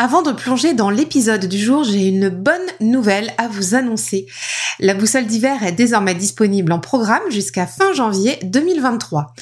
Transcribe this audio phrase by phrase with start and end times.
[0.00, 4.26] Avant de plonger dans l'épisode du jour, j'ai une bonne nouvelle à vous annoncer.
[4.78, 9.34] La boussole d'hiver est désormais disponible en programme jusqu'à fin janvier 2023.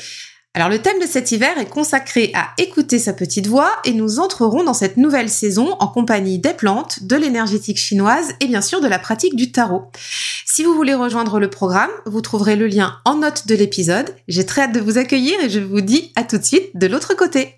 [0.54, 4.18] Alors le thème de cet hiver est consacré à écouter sa petite voix et nous
[4.18, 8.80] entrerons dans cette nouvelle saison en compagnie des plantes, de l'énergétique chinoise et bien sûr
[8.80, 9.90] de la pratique du tarot.
[10.46, 14.14] Si vous voulez rejoindre le programme, vous trouverez le lien en note de l'épisode.
[14.26, 16.86] J'ai très hâte de vous accueillir et je vous dis à tout de suite de
[16.86, 17.56] l'autre côté.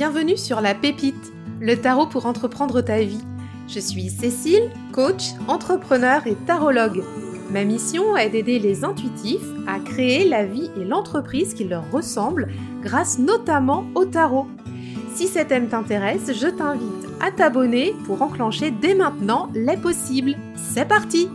[0.00, 3.20] Bienvenue sur La Pépite, le tarot pour entreprendre ta vie.
[3.68, 7.02] Je suis Cécile, coach, entrepreneur et tarologue.
[7.50, 12.48] Ma mission est d'aider les intuitifs à créer la vie et l'entreprise qui leur ressemblent
[12.82, 14.46] grâce notamment au tarot.
[15.14, 20.34] Si cet thème t'intéresse, je t'invite à t'abonner pour enclencher dès maintenant les possibles.
[20.56, 21.28] C'est parti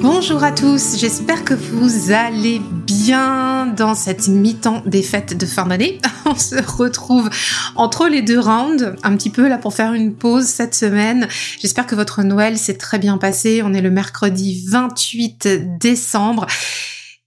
[0.00, 5.66] Bonjour à tous, j'espère que vous allez bien dans cette mi-temps des fêtes de fin
[5.66, 5.98] d'année.
[6.26, 7.30] On se retrouve
[7.74, 11.26] entre les deux rounds, un petit peu là pour faire une pause cette semaine.
[11.60, 13.62] J'espère que votre Noël s'est très bien passé.
[13.64, 16.46] On est le mercredi 28 décembre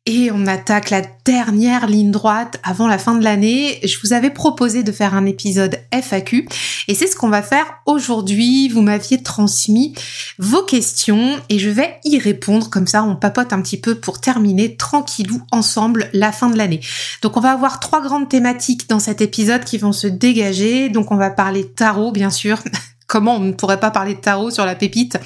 [0.05, 3.79] et on attaque la dernière ligne droite avant la fin de l'année.
[3.83, 6.47] Je vous avais proposé de faire un épisode FAQ
[6.89, 8.67] et c'est ce qu'on va faire aujourd'hui.
[8.67, 9.93] Vous m'aviez transmis
[10.39, 12.69] vos questions et je vais y répondre.
[12.69, 16.81] Comme ça, on papote un petit peu pour terminer tranquillou ensemble la fin de l'année.
[17.21, 20.89] Donc on va avoir trois grandes thématiques dans cet épisode qui vont se dégager.
[20.89, 22.59] Donc on va parler tarot, bien sûr.
[23.13, 25.17] comment on ne pourrait pas parler de tarot sur la pépite?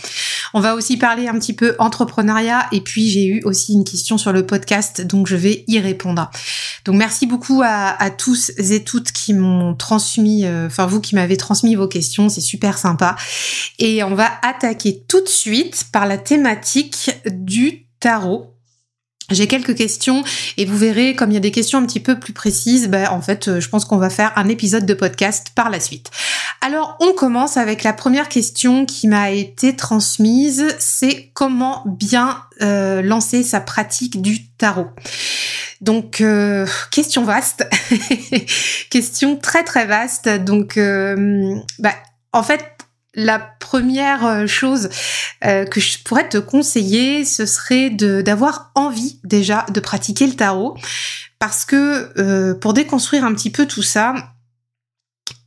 [0.54, 4.18] On va aussi parler un petit peu entrepreneuriat et puis j'ai eu aussi une question
[4.18, 6.30] sur le podcast donc je vais y répondre.
[6.86, 11.38] Donc merci beaucoup à, tous et toutes qui m'ont transmis, euh, enfin vous qui m'avez
[11.38, 13.16] transmis vos questions, c'est super sympa.
[13.80, 18.57] Et on va attaquer tout de suite par la thématique du tarot.
[19.30, 20.24] J'ai quelques questions
[20.56, 23.10] et vous verrez, comme il y a des questions un petit peu plus précises, ben,
[23.10, 26.12] en fait, euh, je pense qu'on va faire un épisode de podcast par la suite.
[26.62, 33.02] Alors, on commence avec la première question qui m'a été transmise, c'est comment bien euh,
[33.02, 34.88] lancer sa pratique du tarot.
[35.82, 37.68] Donc, euh, question vaste,
[38.90, 40.30] question très très vaste.
[40.30, 40.80] Donc,
[41.80, 41.94] bah,
[42.32, 42.77] en fait,
[43.18, 44.90] la première euh, chose
[45.44, 50.78] euh, que je pourrais te conseiller, ce serait d'avoir envie déjà de pratiquer le tarot.
[51.40, 54.14] Parce que euh, pour déconstruire un petit peu tout ça,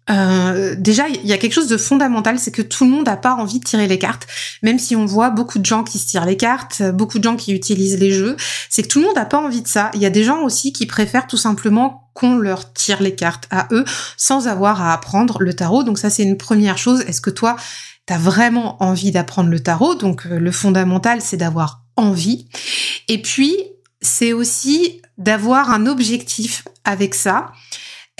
[0.09, 3.17] euh, déjà, il y a quelque chose de fondamental, c'est que tout le monde n'a
[3.17, 4.27] pas envie de tirer les cartes,
[4.63, 7.37] même si on voit beaucoup de gens qui se tirent les cartes, beaucoup de gens
[7.37, 8.37] qui utilisent les jeux,
[8.69, 9.91] c'est que tout le monde n'a pas envie de ça.
[9.95, 13.47] Il y a des gens aussi qui préfèrent tout simplement qu'on leur tire les cartes
[13.51, 13.85] à eux
[14.17, 15.85] sans avoir à apprendre le tarot.
[15.85, 17.03] Donc ça, c'est une première chose.
[17.03, 17.57] Est-ce que toi,
[18.07, 19.95] t'as vraiment envie d'apprendre le tarot?
[19.95, 22.49] Donc euh, le fondamental, c'est d'avoir envie.
[23.09, 23.57] Et puis,
[24.01, 27.53] c'est aussi d'avoir un objectif avec ça.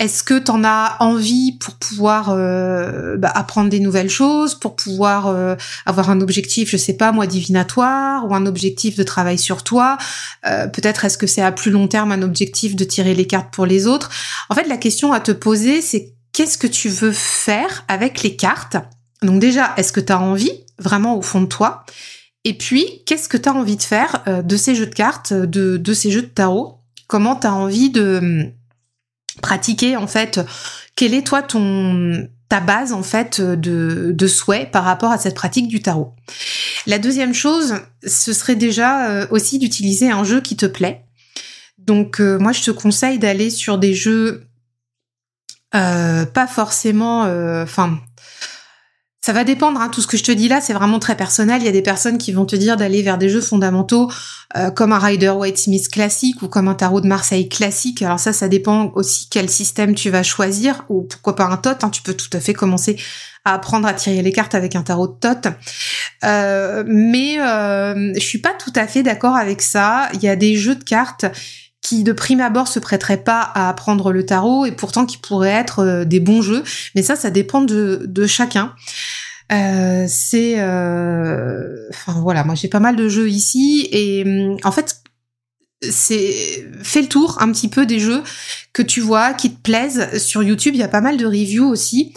[0.01, 4.75] Est-ce que tu en as envie pour pouvoir euh, bah, apprendre des nouvelles choses, pour
[4.75, 9.37] pouvoir euh, avoir un objectif, je sais pas moi, divinatoire ou un objectif de travail
[9.37, 9.99] sur toi?
[10.47, 13.53] Euh, Peut-être est-ce que c'est à plus long terme un objectif de tirer les cartes
[13.53, 14.09] pour les autres?
[14.49, 18.35] En fait, la question à te poser, c'est qu'est-ce que tu veux faire avec les
[18.35, 18.77] cartes?
[19.21, 21.85] Donc déjà, est-ce que tu as envie vraiment au fond de toi?
[22.43, 25.77] Et puis, qu'est-ce que tu as envie de faire de ces jeux de cartes, de,
[25.77, 26.79] de ces jeux de tarot?
[27.05, 28.51] Comment tu as envie de
[29.41, 30.39] pratiquer en fait
[30.95, 35.35] quelle est toi ton ta base en fait de, de souhait par rapport à cette
[35.35, 36.13] pratique du tarot?
[36.85, 37.75] La deuxième chose,
[38.05, 41.05] ce serait déjà euh, aussi d'utiliser un jeu qui te plaît.
[41.77, 44.47] Donc euh, moi je te conseille d'aller sur des jeux
[45.73, 47.21] euh, pas forcément,
[47.61, 47.99] enfin
[49.23, 49.89] ça va dépendre, hein.
[49.89, 51.61] tout ce que je te dis là, c'est vraiment très personnel.
[51.61, 54.11] Il y a des personnes qui vont te dire d'aller vers des jeux fondamentaux
[54.57, 58.01] euh, comme un Rider Waite Smith classique ou comme un tarot de Marseille classique.
[58.01, 61.69] Alors ça, ça dépend aussi quel système tu vas choisir ou pourquoi pas un tot.
[61.83, 61.91] Hein.
[61.91, 62.97] Tu peux tout à fait commencer
[63.45, 65.49] à apprendre à tirer les cartes avec un tarot de tot.
[66.23, 70.09] Euh, mais euh, je suis pas tout à fait d'accord avec ça.
[70.13, 71.25] Il y a des jeux de cartes
[71.81, 75.49] qui de prime abord se prêteraient pas à apprendre le tarot et pourtant qui pourraient
[75.49, 76.63] être euh, des bons jeux.
[76.95, 78.73] Mais ça, ça dépend de, de chacun.
[79.51, 81.89] Euh, c'est, euh...
[81.89, 85.01] enfin voilà, moi j'ai pas mal de jeux ici et hum, en fait
[85.89, 88.23] c'est fais le tour un petit peu des jeux
[88.71, 90.75] que tu vois qui te plaisent sur YouTube.
[90.75, 92.13] Il y a pas mal de reviews aussi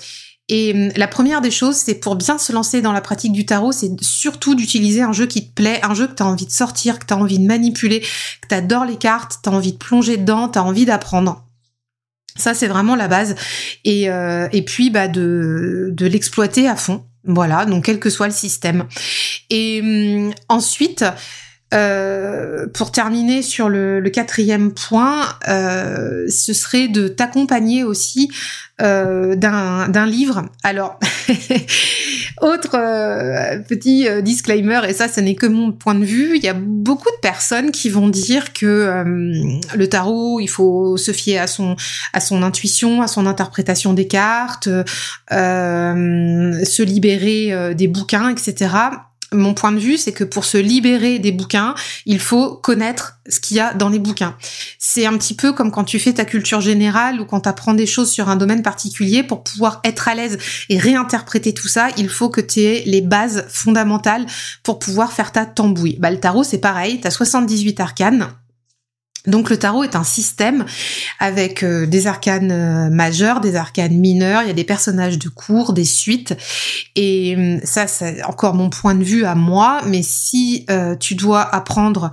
[0.49, 3.47] et hum, la première des choses, c'est pour bien se lancer dans la pratique du
[3.47, 6.47] tarot, c'est surtout d'utiliser un jeu qui te plaît, un jeu que tu as envie
[6.47, 9.53] de sortir, que tu as envie de manipuler, que tu adores les cartes, tu as
[9.53, 11.45] envie de plonger dedans, tu as envie d'apprendre.
[12.37, 13.37] Ça, c'est vraiment la base.
[13.85, 17.05] Et, euh, et puis, bah, de, de l'exploiter à fond.
[17.27, 18.87] Voilà, donc quel que soit le système.
[19.49, 21.05] Et hum, ensuite,
[21.75, 28.31] euh, pour terminer sur le, quatrième point, euh, ce serait de t'accompagner aussi
[28.81, 30.47] euh, d'un livre.
[30.63, 30.99] Alors,
[32.41, 32.73] autre
[33.69, 37.11] petit disclaimer, et ça, ce n'est que mon point de vue, il y a beaucoup
[37.11, 39.05] de personnes qui vont dire que
[39.75, 41.77] le tarot, il faut se fier à son
[42.13, 44.69] à son intuition, à son interprétation des cartes,
[45.31, 48.69] se libérer des bouquins, etc
[49.35, 51.75] mon point de vue, c'est que pour se libérer des bouquins,
[52.07, 54.37] il faut connaître ce qu'il y a dans les bouquins.
[54.79, 57.75] C'est un petit peu comme quand tu fais ta culture générale ou quand tu apprends
[57.75, 60.39] des choses sur un domaine particulier pour pouvoir être à l'aise
[60.69, 64.27] et réinterpréter tout ça, il faut que tu aies les bases fondamentales
[64.63, 65.97] pour pouvoir faire ta tambouille.
[65.99, 68.29] Bah, le tarot, c'est pareil, tu as 78 arcanes.
[69.27, 70.67] Donc le tarot est un système
[71.19, 75.29] avec euh, des arcanes euh, majeurs, des arcanes mineurs, il y a des personnages de
[75.31, 76.37] cours, des suites,
[76.95, 81.15] et hum, ça c'est encore mon point de vue à moi, mais si euh, tu
[81.15, 82.11] dois apprendre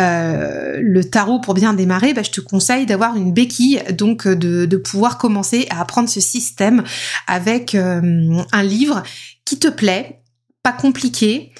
[0.00, 4.76] le tarot pour bien démarrer, bah, je te conseille d'avoir une béquille, donc de, de,
[4.76, 6.84] pouvoir commencer à apprendre ce système
[7.26, 9.02] avec un livre
[9.44, 10.20] qui te plaît,
[10.62, 11.52] pas compliqué,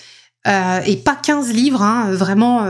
[0.46, 2.64] et pas 15 livres, hein, vraiment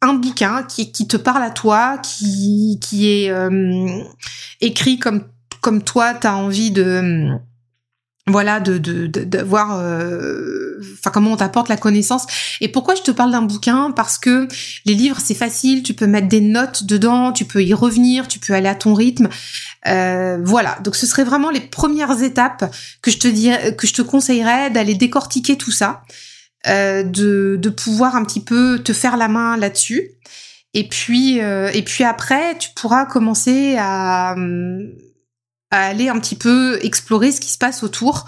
[0.00, 4.02] un bouquin qui, te parle à toi, qui, est euh,
[4.60, 5.22] écrit comme,
[5.84, 7.38] toi, tu as envie de
[8.26, 12.26] voilà de voir euh, enfin comment on t'apporte la connaissance.
[12.62, 13.90] Et pourquoi je te parle d'un bouquin?
[13.90, 14.48] Parce que
[14.86, 18.38] les livres c'est facile tu peux mettre des notes dedans tu peux y revenir tu
[18.38, 19.28] peux aller à ton rythme.
[19.86, 20.78] Euh, voilà.
[20.82, 24.94] Donc ce serait vraiment les premières étapes que je te que je te conseillerais d'aller
[24.94, 26.02] décortiquer tout ça.
[26.08, 26.33] euh,
[26.66, 30.12] de, de pouvoir un petit peu te faire la main là-dessus.
[30.74, 34.34] Et puis, euh, et puis après, tu pourras commencer à,
[35.70, 38.26] à, aller un petit peu explorer ce qui se passe autour.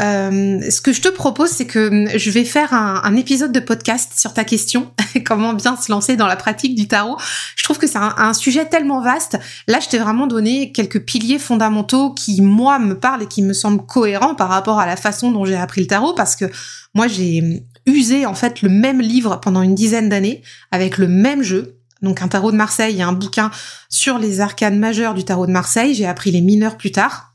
[0.00, 4.12] Euh, ce que je te propose, c'est que je vais faire un, épisode de podcast
[4.18, 4.90] sur ta question,
[5.26, 7.18] comment bien se lancer dans la pratique du tarot.
[7.56, 9.38] Je trouve que c'est un, un, sujet tellement vaste.
[9.68, 13.52] Là, je t'ai vraiment donné quelques piliers fondamentaux qui, moi, me parlent et qui me
[13.52, 16.46] semblent cohérents par rapport à la façon dont j'ai appris le tarot, parce que
[16.94, 21.42] moi, j'ai usé en fait le même livre pendant une dizaine d'années avec le même
[21.42, 21.78] jeu.
[22.00, 23.50] Donc un tarot de Marseille et un bouquin
[23.88, 25.94] sur les arcanes majeures du tarot de Marseille.
[25.94, 27.31] J'ai appris les mineurs plus tard.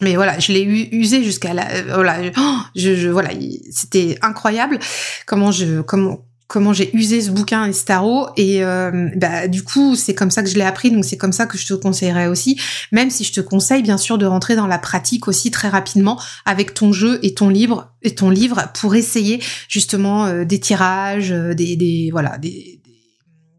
[0.00, 0.62] Mais voilà, je l'ai
[0.92, 3.30] usé jusqu'à la, euh, voilà, oh, je, je, voilà,
[3.70, 4.78] c'était incroyable
[5.26, 8.28] comment je, comment, comment j'ai usé ce bouquin et ce tarot.
[8.36, 11.32] Et euh, bah, du coup c'est comme ça que je l'ai appris donc c'est comme
[11.32, 12.60] ça que je te conseillerais aussi
[12.92, 16.20] même si je te conseille bien sûr de rentrer dans la pratique aussi très rapidement
[16.44, 21.30] avec ton jeu et ton livre et ton livre pour essayer justement euh, des tirages
[21.30, 22.80] des, des voilà des,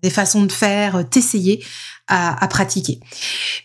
[0.02, 1.64] des façons de faire t'essayer
[2.08, 3.00] à, pratiquer.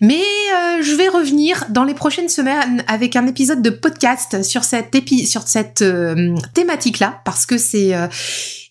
[0.00, 4.64] Mais euh, je vais revenir dans les prochaines semaines avec un épisode de podcast sur
[4.64, 8.06] cette, épi sur cette euh, thématique-là, parce que c'est euh,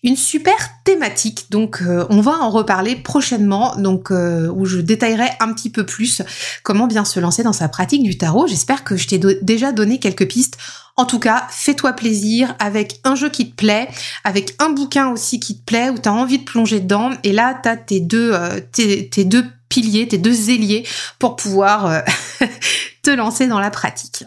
[0.02, 1.46] une super thématique.
[1.50, 6.22] Donc on va en reparler prochainement, donc où je détaillerai un petit peu plus
[6.62, 8.46] comment bien se lancer dans sa pratique du tarot.
[8.46, 10.56] J'espère que je t'ai déjà donné quelques pistes.
[10.96, 13.88] En tout cas, fais-toi plaisir avec un jeu qui te plaît,
[14.24, 17.10] avec un bouquin aussi qui te plaît, où tu as envie de plonger dedans.
[17.22, 18.34] Et là, tu as tes deux,
[18.72, 20.86] tes, tes deux piliers, tes deux ailiers
[21.18, 22.00] pour pouvoir euh,
[23.02, 24.24] te lancer dans la pratique.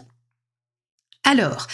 [1.26, 1.68] Alors,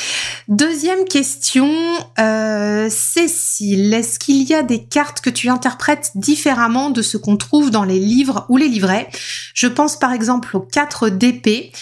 [0.46, 1.72] deuxième question,
[2.20, 7.37] euh, Cécile, est-ce qu'il y a des cartes que tu interprètes différemment de ce qu'on
[7.37, 9.09] trouve dans les livres ou les livrets?
[9.54, 11.73] Je pense par exemple aux 4 d'épée.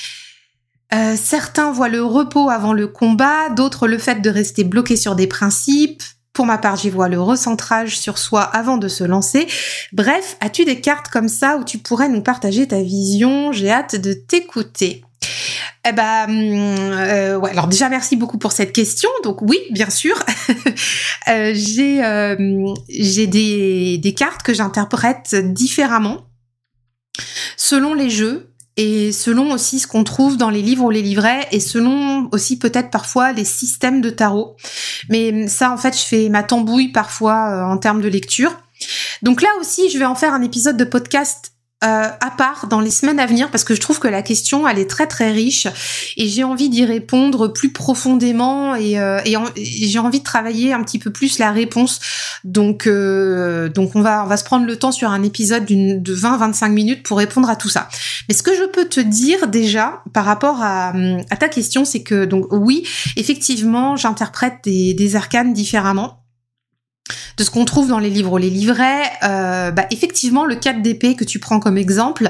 [0.94, 5.14] Euh, certains voient le repos avant le combat, d'autres le fait de rester bloqué sur
[5.14, 6.02] des principes,
[6.38, 9.48] pour ma part, j'y vois le recentrage sur soi avant de se lancer.
[9.92, 13.50] Bref, as-tu des cartes comme ça où tu pourrais nous partager ta vision?
[13.50, 15.02] J'ai hâte de t'écouter.
[15.84, 17.50] Eh ben, euh, ouais.
[17.50, 19.10] Alors déjà, merci beaucoup pour cette question.
[19.24, 20.16] Donc oui, bien sûr,
[21.28, 22.36] euh, j'ai euh,
[22.88, 26.28] j'ai des, des cartes que j'interprète différemment
[27.56, 31.46] selon les jeux et selon aussi ce qu'on trouve dans les livres ou les livrets
[31.50, 34.56] et selon aussi peut-être parfois les systèmes de tarot.
[35.10, 38.56] Mais ça en fait je fais ma tambouille parfois euh, en termes de lecture.
[39.22, 41.52] Donc là aussi je vais en faire un épisode de podcast
[41.84, 44.66] euh, à part dans les semaines à venir parce que je trouve que la question
[44.66, 45.68] elle est très très riche
[46.16, 49.20] et j'ai envie d'y répondre plus profondément et, euh,
[49.56, 52.00] j'ai envie de travailler un petit peu plus la réponse.
[52.42, 56.02] Donc euh, donc on va on va se prendre le temps sur un épisode d'une
[56.02, 57.88] de 20-25 minutes pour répondre à tout ça.
[58.28, 60.92] Mais ce que je peux te dire déjà par rapport à,
[61.30, 66.17] à ta question c'est que donc oui effectivement j'interprète des, des arcanes différemment
[67.38, 70.82] de ce qu'on trouve dans les livres ou les livrets, euh, bah, effectivement, le 4
[70.82, 72.28] d'épée que tu prends comme exemple,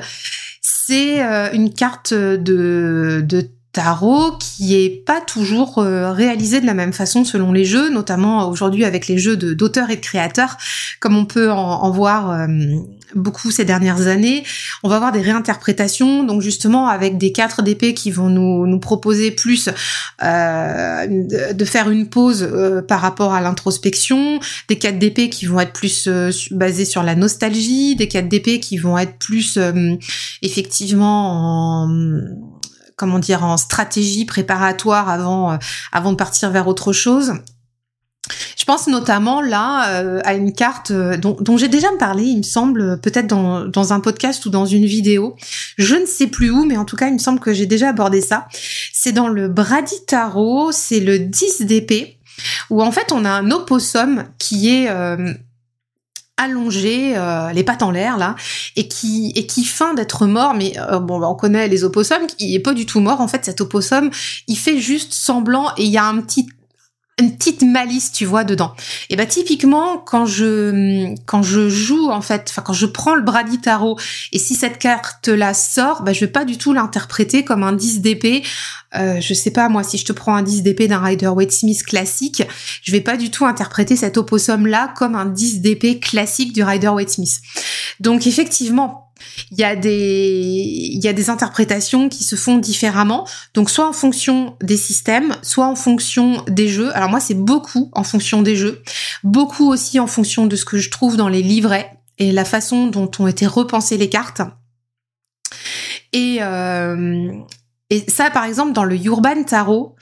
[0.60, 6.74] c'est euh, une carte de, de tarot qui est pas toujours euh, réalisé de la
[6.74, 10.56] même façon selon les jeux, notamment aujourd'hui avec les jeux d'auteurs et de créateurs,
[11.00, 12.46] comme on peut en, voir euh,
[13.14, 14.42] beaucoup ces dernières années.
[14.82, 18.80] On va avoir des réinterprétations, donc justement avec des quatre d'épée qui vont nous, nous
[18.80, 19.68] proposer plus
[20.22, 21.06] euh,
[21.52, 22.48] de faire une pause
[22.88, 26.08] par rapport à l'introspection, des quatre d'épée qui vont être plus
[26.50, 29.58] basés sur la nostalgie, des quatre d'épée qui vont être plus
[30.42, 31.88] effectivement en
[32.98, 35.56] comment dire, en stratégie préparatoire avant, euh,
[35.92, 37.32] avant de partir vers autre chose.
[38.58, 42.38] Je pense notamment là euh, à une carte euh, dont, dont j'ai déjà parlé, il
[42.38, 45.36] me semble, peut-être dans, dans un podcast ou dans une vidéo.
[45.78, 47.88] Je ne sais plus où, mais en tout cas, il me semble que j'ai déjà
[47.88, 48.46] abordé ça.
[48.92, 52.18] C'est dans le Brady Tarot, c'est le 10 d'épée,
[52.68, 54.90] où en fait on a un opossum qui est
[56.38, 58.34] allongé, euh, les pattes en l'air là,
[58.76, 60.54] et qui et qui feint d'être mort.
[60.54, 63.20] Mais euh, bon, bah, on connaît les opossums, il est pas du tout mort.
[63.20, 64.10] En fait, cet opossum,
[64.46, 66.48] il fait juste semblant et il y a un petit
[67.18, 68.74] une petite malice, tu vois, dedans.
[69.10, 73.22] Et bah typiquement quand je quand je joue en fait, enfin quand je prends le
[73.22, 73.98] Brady Tarot
[74.32, 77.72] et si cette carte là sort, bah je vais pas du tout l'interpréter comme un
[77.72, 78.42] 10 d'épée.
[78.94, 81.52] Euh, je sais pas moi si je te prends un 10 d'épée d'un Rider Waite
[81.52, 82.42] Smith classique,
[82.82, 86.62] je vais pas du tout interpréter cet opossum là comme un 10 d'épée classique du
[86.62, 87.40] Rider Waite Smith.
[88.00, 89.07] Donc effectivement,
[89.50, 93.26] il y a des il y a des interprétations qui se font différemment.
[93.54, 96.94] Donc soit en fonction des systèmes soit en fonction des jeux.
[96.96, 98.82] Alors moi c'est beaucoup en fonction des jeux.
[99.24, 102.86] Beaucoup aussi en fonction de ce que je trouve dans les livrets et la façon
[102.86, 104.42] dont ont été repensées les cartes.
[106.12, 107.32] Et euh,
[107.90, 109.96] et ça par exemple dans le Urban Tarot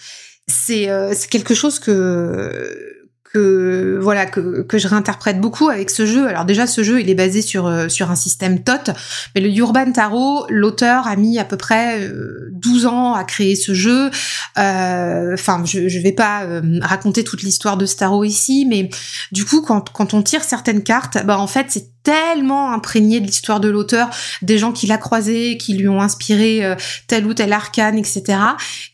[0.48, 2.95] c'est euh, c'est quelque chose que
[3.36, 6.26] que voilà que, que je réinterprète beaucoup avec ce jeu.
[6.26, 8.92] Alors déjà ce jeu il est basé sur euh, sur un système TOT,
[9.34, 12.10] mais le Urban Tarot, l'auteur a mis à peu près
[12.52, 14.10] 12 euh, ans à créer ce jeu.
[14.58, 16.46] Euh, enfin, je je vais pas
[16.80, 18.88] raconter toute l'histoire de ce tarot ici, mais
[19.32, 23.26] du coup quand quand on tire certaines cartes, bah en fait c'est tellement imprégné de
[23.26, 24.08] l'histoire de l'auteur,
[24.40, 26.76] des gens qui l'a croisé, qui lui ont inspiré euh,
[27.08, 28.38] tel ou tel arcane, etc.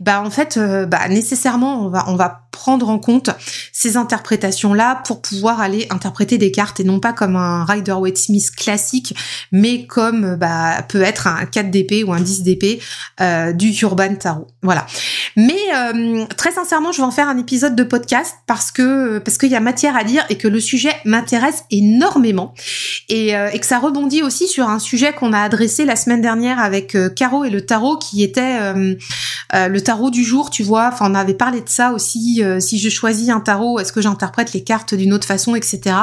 [0.00, 3.30] Bah en fait, euh, bah nécessairement on va on va prendre en compte
[3.72, 7.92] ces interprétations là pour pouvoir aller interpréter des cartes et non pas comme un Rider
[7.92, 9.14] Waite Smith classique,
[9.52, 12.80] mais comme bah peut être un 4 d'épée ou un 10 d'épée
[13.20, 14.46] euh, du Urban Tarot.
[14.62, 14.86] Voilà.
[15.36, 15.58] Mais
[16.36, 19.56] très sincèrement, je vais en faire un épisode de podcast parce que parce qu'il y
[19.56, 22.54] a matière à dire et que le sujet m'intéresse énormément
[23.08, 26.20] et, euh, et, que ça rebondit aussi sur un sujet qu'on a adressé la semaine
[26.20, 28.94] dernière avec euh, Caro et le tarot qui était euh,
[29.52, 30.90] le tarot du jour, tu vois.
[30.92, 32.42] Enfin, on avait parlé de ça aussi.
[32.60, 35.96] si je choisis un tarot, est-ce que j'interprète les cartes d'une autre façon, etc.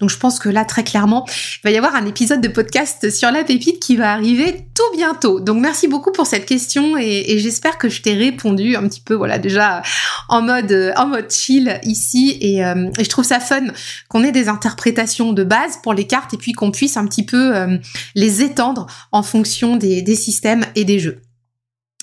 [0.00, 3.10] Donc, je pense que là, très clairement, il va y avoir un épisode de podcast
[3.10, 5.40] sur la pépite qui va arriver tout bientôt.
[5.40, 9.14] Donc, merci beaucoup pour cette question et, j'espère que je t'ai répondu un petit peu,
[9.14, 9.82] voilà, déjà
[10.28, 12.38] en mode en mode chill ici.
[12.40, 13.66] Et, je trouve ça fun
[14.08, 17.78] qu'on ait des interprétations de base pour les cartes qu'on puisse un petit peu euh,
[18.16, 21.22] les étendre en fonction des, systèmes et des jeux.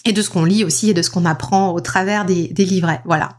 [0.05, 3.01] Et de ce qu'on lit aussi et de ce qu'on apprend au travers des, livrets.
[3.03, 3.37] Voilà.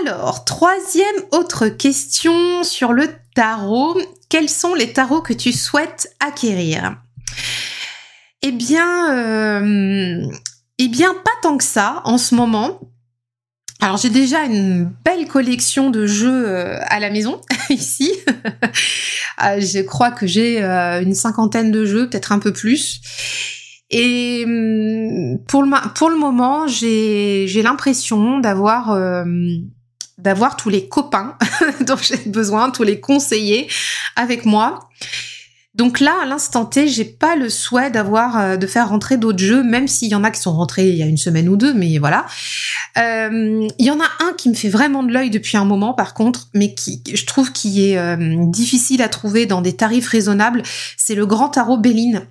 [0.00, 4.00] Alors, troisième autre question sur le tarot.
[4.30, 6.96] Quels sont les tarots que tu souhaites acquérir?
[8.40, 10.26] Eh bien, euh,
[10.78, 12.80] eh bien, pas tant que ça en ce moment.
[13.84, 18.10] Alors j'ai déjà une belle collection de jeux euh, à la maison ici.
[19.42, 23.00] Euh, je crois que j'ai euh, une cinquantaine de jeux, peut-être un peu plus.
[23.90, 28.96] Et hum, pour le, pour le moment, j'ai l'impression d'avoir
[30.18, 31.36] d'avoir tous les copains
[31.80, 33.66] dont j'ai besoin, tous les conseillers
[34.14, 34.88] avec moi.
[35.74, 39.40] Donc là, à l'instant T, j'ai pas le souhait d'avoir euh, de faire rentrer d'autres
[39.40, 41.56] jeux, même s'il y en a qui sont rentrés il y a une semaine ou
[41.56, 42.26] deux, mais voilà.
[42.96, 45.92] Euh, il y en a un qui me fait vraiment de l'œil depuis un moment,
[45.92, 48.16] par contre, mais qui je trouve qui est euh,
[48.46, 50.62] difficile à trouver dans des tarifs raisonnables.
[50.96, 52.22] C'est le Grand Tarot Béline.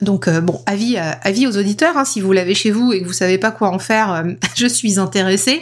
[0.00, 3.12] Donc bon, avis, avis aux auditeurs, hein, si vous l'avez chez vous et que vous
[3.12, 4.24] savez pas quoi en faire,
[4.54, 5.60] je suis intéressée,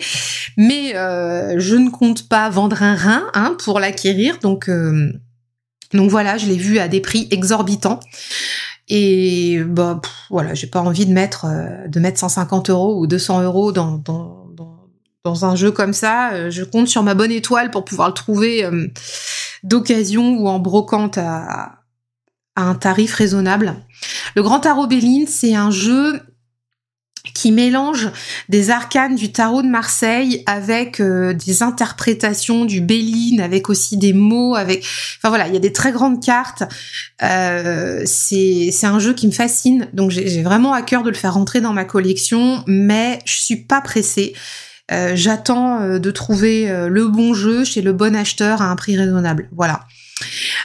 [0.58, 4.68] mais je ne compte pas vendre un rein hein, pour l'acquérir, donc
[5.92, 8.00] donc voilà, je l'ai vu à des prix exorbitants.
[8.88, 10.00] Et bah
[10.30, 13.98] voilà, j'ai pas envie de mettre euh, de mettre 150 euros ou 200 euros dans,
[13.98, 14.46] dans,
[15.24, 16.32] dans, un jeu comme ça.
[16.32, 18.86] Euh, je compte sur ma bonne étoile pour pouvoir le trouver euh,
[19.64, 21.80] d'occasion ou en brocante à,
[22.54, 23.74] à, un tarif raisonnable.
[24.36, 24.88] Le Grand Tarot
[25.26, 26.20] c'est un jeu
[27.36, 28.08] qui mélange
[28.48, 34.14] des arcanes du tarot de Marseille avec euh, des interprétations du Béline, avec aussi des
[34.14, 34.86] mots, avec,
[35.18, 36.62] enfin voilà, il y a des très grandes cartes.
[37.22, 41.34] Euh, c'est un jeu qui me fascine, donc j'ai vraiment à cœur de le faire
[41.34, 44.32] rentrer dans ma collection, mais je suis pas pressée.
[44.90, 49.50] Euh, J'attends de trouver le bon jeu chez le bon acheteur à un prix raisonnable.
[49.54, 49.80] Voilà.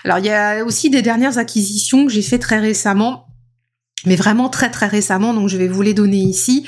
[0.06, 3.28] Alors il y a aussi des dernières acquisitions que j'ai fait très récemment
[4.06, 6.66] mais vraiment très très récemment, donc je vais vous les donner ici.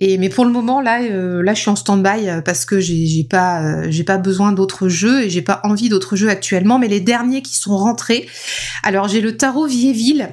[0.00, 2.78] Et mais pour le moment là, euh, là je suis en stand-by euh, parce que
[2.78, 6.78] j'ai pas euh, j'ai pas besoin d'autres jeux et j'ai pas envie d'autres jeux actuellement.
[6.78, 8.28] Mais les derniers qui sont rentrés,
[8.82, 10.28] alors j'ai le tarot Viéville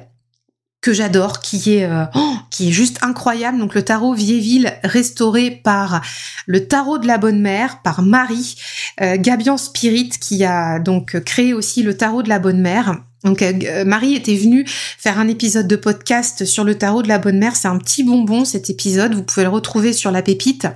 [0.82, 3.58] que j'adore, qui est oh, qui est juste incroyable.
[3.58, 6.00] Donc le tarot Viéville restauré par
[6.46, 8.54] le tarot de la bonne mère, par Marie
[9.00, 13.00] Gabian Spirit, qui a donc créé aussi le tarot de la bonne mère.
[13.24, 17.18] Donc euh, Marie était venue faire un épisode de podcast sur le tarot de la
[17.18, 17.56] bonne mère.
[17.56, 19.14] C'est un petit bonbon cet épisode.
[19.14, 20.66] Vous pouvez le retrouver sur la pépite.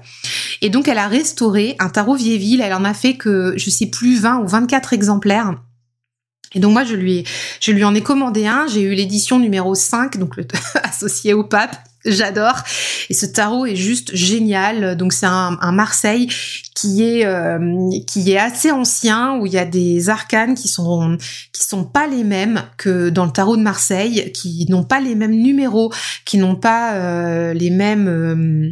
[0.62, 2.60] Et donc elle a restauré un tarot Vieilleville.
[2.60, 5.54] Elle en a fait que je sais plus 20 ou 24 exemplaires.
[6.54, 7.24] Et donc moi je lui
[7.60, 10.44] je lui en ai commandé un, j'ai eu l'édition numéro 5 donc le
[11.34, 12.56] au pape J'adore.
[13.10, 14.96] Et ce tarot est juste génial.
[14.96, 16.28] Donc c'est un, Marseille
[16.74, 21.18] qui est euh, qui est assez ancien où il y a des arcanes qui sont
[21.52, 25.14] qui sont pas les mêmes que dans le tarot de Marseille, qui n'ont pas les
[25.14, 25.92] mêmes numéros,
[26.24, 28.70] qui n'ont pas euh, les mêmes euh,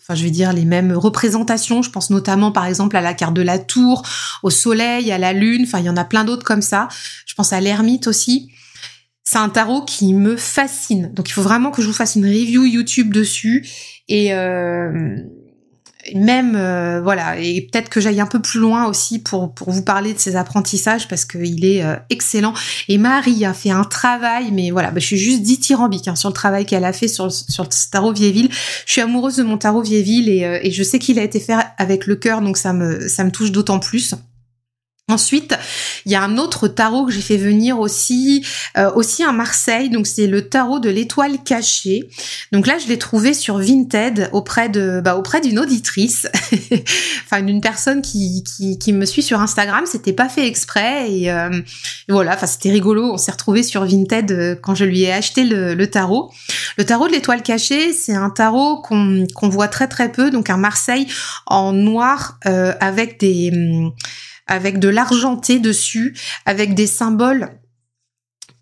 [0.00, 1.82] enfin je vais dire les mêmes représentations.
[1.82, 4.02] Je pense notamment par exemple à la carte de la tour,
[4.42, 5.64] au soleil, à la lune.
[5.66, 6.88] Enfin il y en a plein d'autres comme ça.
[7.26, 8.50] Je pense à l'ermite aussi.
[9.30, 11.12] C'est un tarot qui me fascine.
[11.14, 13.64] Donc il faut vraiment que je vous fasse une review YouTube dessus
[14.08, 15.18] et euh,
[16.16, 19.84] même euh, voilà et peut-être que j'aille un peu plus loin aussi pour pour vous
[19.84, 22.54] parler de ses apprentissages parce qu'il est euh, excellent.
[22.88, 26.30] Et Marie a fait un travail, mais voilà, bah, je suis juste dithyrambique hein, sur
[26.30, 28.48] le travail qu'elle a fait sur sur tarot Vieilleville.
[28.84, 31.54] Je suis amoureuse de mon tarot Vieilleville et, et je sais qu'il a été fait
[31.78, 34.16] avec le cœur, donc ça me ça me touche d'autant plus.
[35.10, 35.56] Ensuite,
[36.06, 38.44] il y a un autre tarot que j'ai fait venir aussi,
[38.78, 39.90] euh, aussi à Marseille.
[39.90, 42.08] Donc c'est le tarot de l'étoile cachée.
[42.52, 46.28] Donc là, je l'ai trouvé sur Vinted auprès de, bah, auprès d'une auditrice,
[47.24, 49.84] enfin d'une personne qui, qui, me suit sur Instagram.
[49.86, 51.60] C'était pas fait exprès et, euh,
[52.08, 52.34] voilà.
[52.34, 53.12] Enfin c'était rigolo.
[53.12, 56.30] On s'est retrouvé sur Vinted euh, quand je lui ai acheté le, tarot.
[56.76, 60.30] Le tarot de l'étoile cachée, c'est un tarot qu'on voit très très peu.
[60.30, 61.06] Donc un Marseille
[61.46, 63.50] en noir avec des
[64.50, 67.48] avec de l'argenté dessus, avec des symboles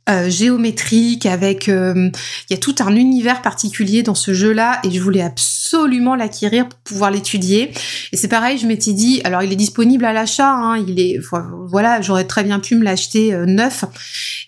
[0.08, 2.10] euh, géométriques, avec euh,
[2.48, 6.66] il y a tout un univers particulier dans ce jeu-là et je voulais absolument l'acquérir
[6.66, 7.72] pour pouvoir l'étudier.
[8.12, 11.18] Et c'est pareil, je m'étais dit, alors il est disponible à l'achat, hein, il est
[11.66, 13.84] voilà, j'aurais très bien pu me l'acheter euh, neuf,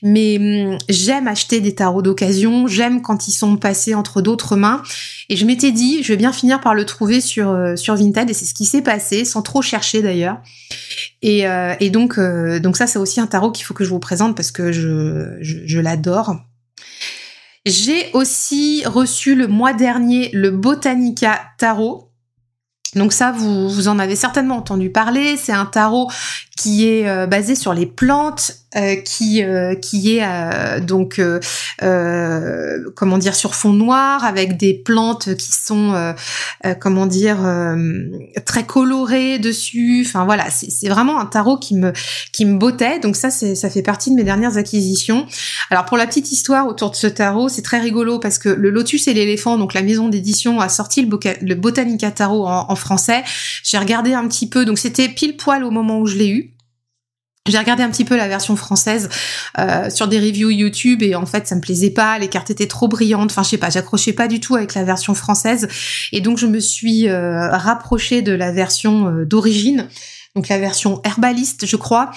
[0.02, 4.82] mais hum, j'aime acheter des tarots d'occasion, j'aime quand ils sont passés entre d'autres mains
[5.28, 8.34] et je m'étais dit, je vais bien finir par le trouver sur sur Vinted et
[8.34, 10.38] c'est ce qui s'est passé, sans trop chercher d'ailleurs.
[11.22, 11.74] Et, euh,
[12.18, 14.72] euh, donc ça, c'est aussi un tarot qu'il faut que je vous présente parce que
[14.72, 16.36] je, je, je l'adore.
[17.66, 22.10] J'ai aussi reçu le mois dernier le Botanica Tarot.
[22.96, 25.36] Donc ça, vous, vous en avez certainement entendu parler.
[25.36, 26.10] C'est un tarot
[26.56, 31.20] qui est euh, basé sur les plantes, euh, qui euh, qui est donc
[32.94, 36.14] comment dire sur fond noir avec des plantes qui sont
[36.80, 37.38] comment dire
[38.44, 40.04] très colorées dessus.
[40.06, 41.92] Enfin voilà, c'est vraiment un tarot qui me
[42.32, 42.98] qui me bottait.
[43.00, 45.26] Donc ça c'est ça fait partie de mes dernières acquisitions.
[45.70, 48.70] Alors pour la petite histoire autour de ce tarot, c'est très rigolo parce que le
[48.70, 52.76] Lotus et l'éléphant, donc la maison d'édition a sorti le, le Botanica Tarot en, en
[52.76, 53.22] français.
[53.62, 56.52] J'ai regardé un petit peu, donc c'était pile poil au moment où je l'ai eu.
[57.48, 59.08] J'ai regardé un petit peu la version française
[59.58, 62.66] euh, sur des reviews YouTube et en fait ça me plaisait pas, les cartes étaient
[62.66, 65.66] trop brillantes, enfin je sais pas, j'accrochais pas du tout avec la version française.
[66.12, 69.88] Et donc je me suis euh, rapprochée de la version euh, d'origine.
[70.36, 72.10] Donc la version herbaliste, je crois,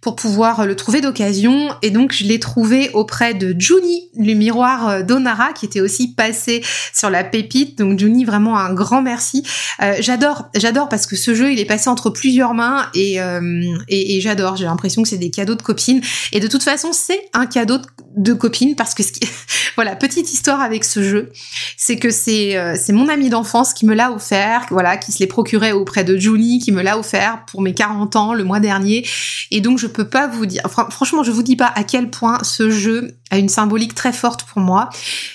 [0.00, 1.68] pour pouvoir le trouver d'occasion.
[1.82, 6.14] Et donc je l'ai trouvé auprès de Juni, le miroir euh, d'Onara, qui était aussi
[6.14, 6.62] passé
[6.94, 7.78] sur la pépite.
[7.78, 9.46] Donc Juni, vraiment un grand merci.
[9.82, 13.62] Euh, j'adore, j'adore parce que ce jeu, il est passé entre plusieurs mains et, euh,
[13.88, 14.56] et, j'adore.
[14.56, 16.00] J'ai l'impression que c'est des cadeaux de copines.
[16.32, 17.86] Et de toute façon, c'est un cadeau de,
[18.34, 19.20] copine parce que ce qui...
[19.76, 21.32] voilà, petite histoire avec ce jeu,
[21.76, 25.26] c'est que c'est c'est mon ami d'enfance qui me l'a offert, voilà, qui se l'est
[25.26, 29.06] procuré auprès de Juni, qui me l'a offert pour mes 40 ans le mois dernier.
[29.50, 32.38] Et donc je peux pas vous dire, franchement je vous dis pas à quel point
[32.42, 34.90] ce jeu a une symbolique très forte pour moi.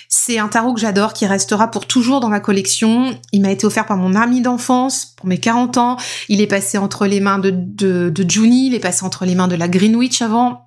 [0.08, 3.16] C'est un tarot que j'adore, qui restera pour toujours dans ma collection.
[3.32, 5.96] Il m'a été offert par mon ami d'enfance pour mes 40 ans.
[6.28, 9.34] Il est passé entre les mains de, de, de Juni, il est passé entre les
[9.34, 10.65] mains de la Greenwich avant.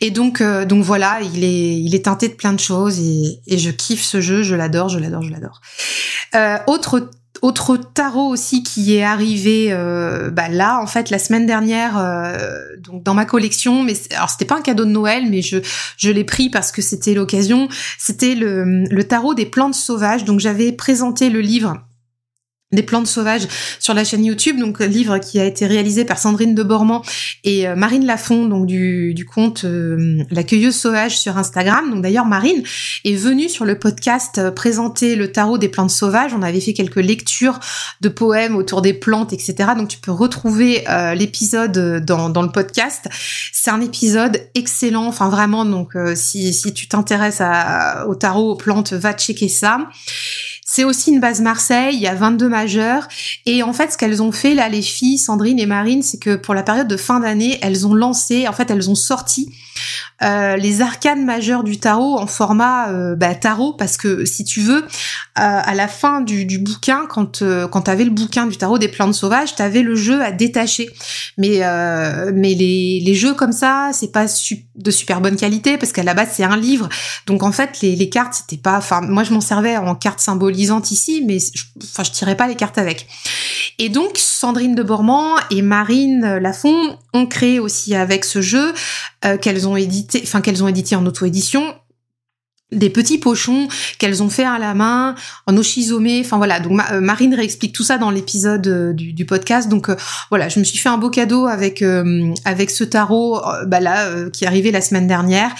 [0.00, 3.58] Et donc, euh, donc voilà, il est, il est teinté de plein de choses et,
[3.58, 5.60] je kiffe ce jeu, je l'adore, je l'adore, je l'adore.
[6.66, 7.10] autre
[7.42, 12.58] autre tarot aussi qui est arrivé euh, bah là en fait la semaine dernière euh,
[12.78, 15.58] donc dans ma collection mais alors c'était pas un cadeau de Noël mais je
[15.96, 20.40] je l'ai pris parce que c'était l'occasion c'était le, le tarot des plantes sauvages donc
[20.40, 21.76] j'avais présenté le livre
[22.76, 23.48] des plantes sauvages
[23.80, 27.02] sur la chaîne YouTube, donc livre qui a été réalisé par Sandrine de Bormand
[27.42, 31.90] et euh, Marine Lafont, donc du, du compte euh, La Cueilleuse Sauvage sur Instagram.
[31.90, 32.62] Donc d'ailleurs Marine
[33.04, 36.32] est venue sur le podcast euh, présenter le tarot des plantes sauvages.
[36.34, 37.58] On avait fait quelques lectures
[38.00, 39.70] de poèmes autour des plantes, etc.
[39.76, 40.84] Donc tu peux retrouver
[41.14, 43.08] l'épisode dans, dans le podcast.
[43.52, 45.64] C'est un épisode excellent, enfin vraiment.
[45.64, 47.42] Donc si, si tu t'intéresses
[48.06, 49.88] au tarot, aux plantes, va checker ça.
[50.76, 53.08] C'est aussi une base Marseille, il y a 22 majeurs.
[53.46, 56.36] Et en fait, ce qu'elles ont fait, là, les filles, Sandrine et Marine, c'est que
[56.36, 59.48] pour la période de fin d'année, elles ont lancé, en fait, elles ont sorti
[60.22, 64.60] euh, les arcanes majeures du tarot en format euh, bah, tarot, parce que si tu
[64.60, 64.82] veux, euh,
[65.34, 68.88] à la fin du, du bouquin, quand, quand tu avais le bouquin du tarot des
[68.88, 70.90] plantes sauvages, tu avais le jeu à détacher.
[71.38, 71.60] Mais,
[72.34, 74.26] mais les, les jeux comme ça, c'est pas
[74.74, 76.88] de super bonne qualité, parce qu'à la base, c'est un livre.
[77.26, 78.78] Donc en fait, les, les cartes, c'était pas...
[78.78, 80.20] Enfin, moi, je m'en servais en cartes
[80.90, 83.06] ici, mais je, enfin, je tirais pas les cartes avec.
[83.78, 88.72] Et donc, Sandrine de Bormand et Marine Lafont ont créé aussi avec ce jeu
[89.24, 91.74] euh, qu'elles ont édité, enfin qu'elles ont édité en auto-édition
[92.72, 95.14] des petits pochons qu'elles ont fait à la main
[95.46, 96.58] en oshizomé enfin voilà.
[96.58, 99.68] Donc euh, Marine réexplique tout ça dans l'épisode euh, du, podcast.
[99.68, 99.94] Donc euh,
[100.30, 100.48] voilà.
[100.48, 101.84] Je me suis fait un beau cadeau avec
[102.44, 105.54] avec ce tarot bah là qui est arrivé la semaine dernière.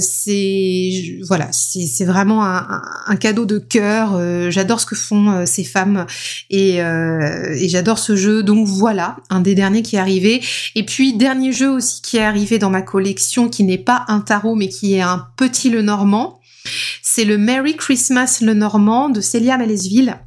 [0.00, 1.48] C'est voilà.
[1.52, 4.20] C'est vraiment un, un, cadeau de cœur.
[4.50, 6.06] J'adore ce que font ces femmes
[6.50, 8.42] et et j'adore ce jeu.
[8.42, 9.16] Donc voilà.
[9.30, 10.42] Un des derniers qui est arrivé.
[10.74, 14.20] Et puis dernier jeu aussi qui est arrivé dans ma collection qui n'est pas un
[14.20, 16.24] tarot mais qui est un petit le normand
[17.02, 20.18] c'est le Merry Christmas le Normand de Célia Malesville.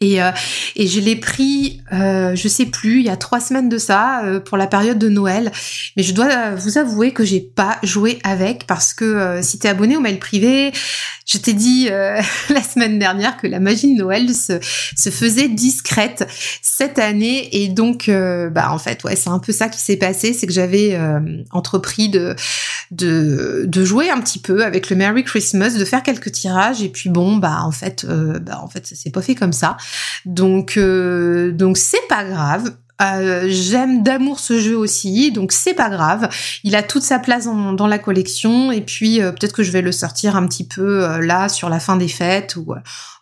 [0.00, 0.32] Et, euh,
[0.76, 4.24] et je l'ai pris, euh, je sais plus, il y a trois semaines de ça,
[4.24, 5.50] euh, pour la période de Noël.
[5.96, 9.68] Mais je dois vous avouer que j'ai pas joué avec parce que euh, si t'es
[9.68, 10.72] abonné au mail privé,
[11.26, 14.58] je t'ai dit euh, la semaine dernière que la magie de Noël se,
[14.96, 16.28] se faisait discrète
[16.62, 17.48] cette année.
[17.52, 20.32] Et donc euh, bah en fait ouais c'est un peu ça qui s'est passé.
[20.32, 22.36] C'est que j'avais euh, entrepris de,
[22.90, 26.82] de de jouer un petit peu avec le Merry Christmas de faire quelques tirages.
[26.82, 29.76] Et puis bon bah en fait bah en fait ça s'est pas fait comme ça
[30.24, 36.28] donc donc c'est pas grave euh, j'aime d'amour ce jeu aussi, donc c'est pas grave.
[36.62, 39.82] Il a toute sa place dans, la collection et puis euh, peut-être que je vais
[39.82, 42.74] le sortir un petit peu euh, là sur la fin des fêtes ou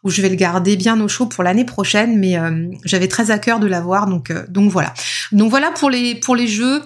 [0.03, 2.19] ou je vais le garder bien au chaud pour l'année prochaine.
[2.19, 2.37] Mais
[2.85, 4.93] j'avais très à cœur de l'avoir, donc donc voilà.
[5.31, 6.83] Donc voilà pour les pour les jeux.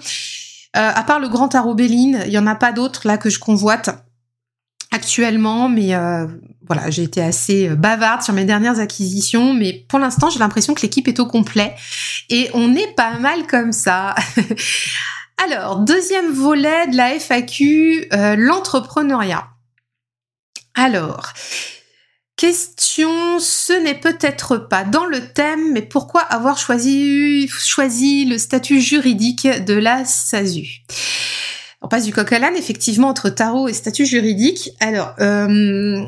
[0.75, 3.39] à part le Grand Tarot Béline, il y en a pas d'autres là que je
[3.39, 4.06] convoite
[4.97, 6.27] actuellement, mais euh,
[6.67, 10.75] voilà, j'ai été assez euh, bavarde sur mes dernières acquisitions, mais pour l'instant, j'ai l'impression
[10.75, 11.75] que l'équipe est au complet
[12.31, 14.15] et on est pas mal comme ça.
[15.45, 19.47] Alors, deuxième volet de la FAQ, euh, l'entrepreneuriat.
[20.75, 21.33] Alors,
[22.37, 28.81] question, ce n'est peut-être pas dans le thème, mais pourquoi avoir choisi, choisi le statut
[28.81, 30.83] juridique de la SASU
[31.83, 34.71] on passe du coq à l'âne, effectivement, entre tarot et statut juridique.
[34.81, 36.05] Alors, euh,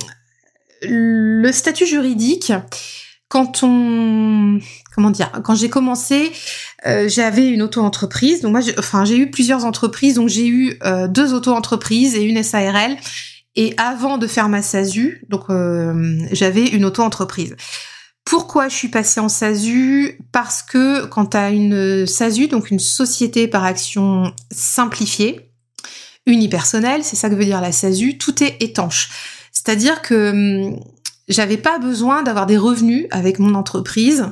[0.82, 2.52] le statut juridique,
[3.28, 4.58] quand on,
[4.94, 6.32] comment dire, quand j'ai commencé,
[6.86, 8.40] euh, j'avais une auto-entreprise.
[8.40, 10.14] Donc moi, enfin, j'ai eu plusieurs entreprises.
[10.14, 12.96] Donc j'ai eu euh, deux auto-entreprises et une SARL.
[13.56, 15.46] Et avant de faire ma SASU, donc
[16.30, 17.56] j'avais une auto-entreprise.
[18.24, 20.20] Pourquoi je suis passée en SASU?
[20.32, 25.47] Parce que quand tu une SASU, donc une société par action simplifiée,
[26.28, 29.08] unipersonnel, c'est ça que veut dire la SASU, tout est étanche.
[29.50, 30.80] C'est-à-dire que hum,
[31.26, 34.26] j'avais pas besoin d'avoir des revenus avec mon entreprise.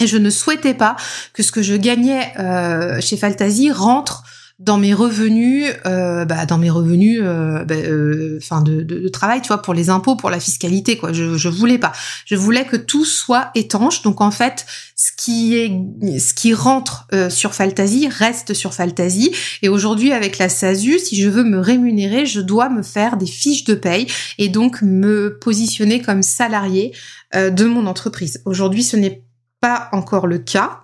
[0.00, 0.96] Et je ne souhaitais pas
[1.32, 4.22] que ce que je gagnais euh, chez Faltasi rentre
[4.58, 9.40] dans mes revenus, euh, bah, dans mes revenus, euh, bah, euh, de, de, de, travail,
[9.40, 11.12] tu vois, pour les impôts, pour la fiscalité, quoi.
[11.12, 11.92] Je, je voulais pas.
[12.24, 14.02] Je voulais que tout soit étanche.
[14.02, 14.66] Donc en fait,
[14.96, 19.32] ce qui est, ce qui rentre euh, sur Faltasi reste sur Faltasi.
[19.62, 23.26] Et aujourd'hui, avec la SASU, si je veux me rémunérer, je dois me faire des
[23.26, 26.92] fiches de paye et donc me positionner comme salarié
[27.34, 28.40] de mon entreprise.
[28.46, 29.22] Aujourd'hui, ce n'est
[29.60, 30.80] pas encore le cas.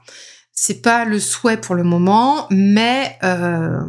[0.55, 3.81] C'est pas le souhait pour le moment, mais euh,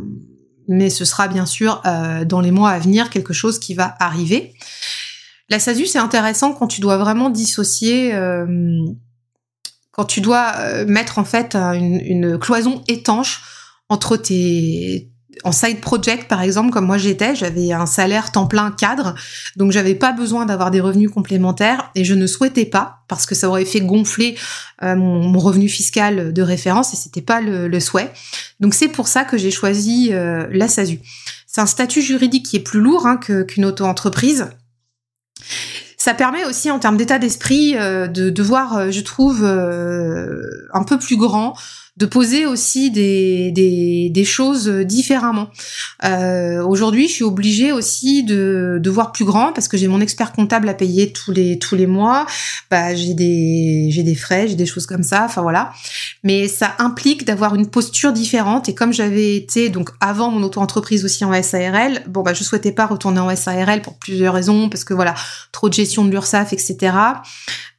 [0.67, 3.95] mais ce sera bien sûr euh, dans les mois à venir quelque chose qui va
[3.99, 4.53] arriver.
[5.49, 8.47] La SASU, c'est intéressant quand tu dois vraiment dissocier, euh,
[9.91, 13.43] quand tu dois mettre en fait une, une, cloison étanche
[13.87, 15.11] entre tes
[15.43, 19.15] en side project par exemple, comme moi j'étais, j'avais un salaire temps plein cadre,
[19.55, 23.35] donc j'avais pas besoin d'avoir des revenus complémentaires et je ne souhaitais pas parce que
[23.35, 24.37] ça aurait fait gonfler
[24.83, 28.11] euh, mon, revenu fiscal de référence et c'était pas le, souhait.
[28.59, 30.99] Donc c'est pour ça que j'ai choisi euh, la SASU.
[31.45, 34.49] C'est un statut juridique qui est plus lourd hein, qu'une auto-entreprise.
[35.97, 40.97] Ça permet aussi en termes d'état d'esprit euh, de, de voir, je trouve, un peu
[40.97, 41.55] plus grand
[41.97, 45.49] de poser aussi des, des, choses différemment.
[46.03, 50.01] Euh, Aujourd'hui, je suis obligée aussi de, de voir plus grand parce que j'ai mon
[50.01, 52.25] expert comptable à payer tous les tous les mois.
[52.69, 55.23] Bah, j'ai des j'ai des frais, j'ai des choses comme ça.
[55.25, 55.71] Enfin voilà.
[56.23, 58.67] Mais ça implique d'avoir une posture différente.
[58.67, 62.73] Et comme j'avais été donc avant mon auto-entreprise aussi en SARL, bon bah je souhaitais
[62.73, 65.13] pas retourner en SARL pour plusieurs raisons parce que voilà
[65.53, 66.93] trop de gestion de l'URSSAF, etc.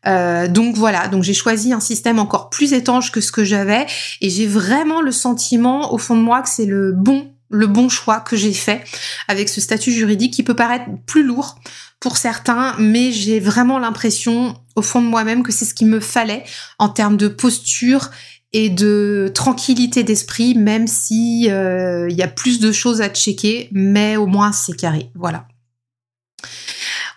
[0.07, 3.87] Euh, donc voilà, donc j'ai choisi un système encore plus étanche que ce que j'avais
[4.21, 8.37] et j'ai vraiment le sentiment au fond de moi que c'est le bon choix que
[8.37, 8.85] j'ai fait
[9.27, 11.57] avec ce statut juridique qui peut paraître plus lourd
[12.01, 16.01] pour certains, mais j'ai vraiment l'impression au fond de moi-même que c'est ce qu'il me
[16.01, 16.45] fallait
[16.79, 18.11] en termes de posture
[18.53, 23.69] et de tranquillité d'esprit, même si euh, il y a plus de choses à checker,
[23.73, 25.11] mais au moins c'est carré.
[25.15, 25.47] Voilà.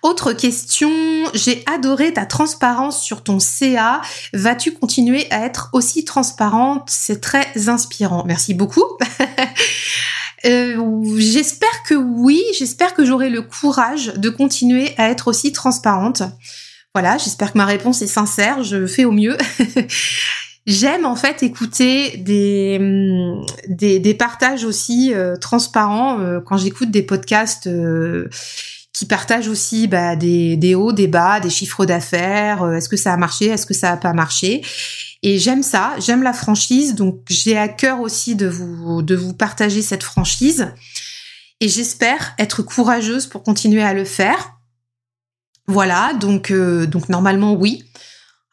[0.01, 0.91] Autre question,
[1.33, 4.01] j'ai adoré ta transparence sur ton CA.
[4.33, 6.87] Vas-tu continuer à être aussi transparente?
[6.89, 8.23] C'est très inspirant.
[8.25, 8.85] Merci beaucoup.
[10.45, 16.23] Euh, j'espère que oui, j'espère que j'aurai le courage de continuer à être aussi transparente.
[16.95, 19.35] Voilà, j'espère que ma réponse est sincère, je fais au mieux.
[20.65, 27.03] J'aime en fait écouter des, hum, des, partages aussi euh, transparents euh, quand j'écoute des
[27.03, 27.67] podcasts
[28.99, 32.63] qui partagent aussi bah, des, des, hauts, des bas, des chiffres d'affaires.
[32.63, 34.61] Euh, est-ce que ça a marché Est-ce que ça a pas marché
[35.23, 39.33] Et j'aime ça, j'aime la franchise, donc j'ai à cœur aussi de vous de vous
[39.33, 40.73] partager cette franchise.
[41.61, 44.57] Et j'espère être courageuse pour continuer à le faire.
[45.67, 47.85] Voilà, donc euh, donc normalement oui.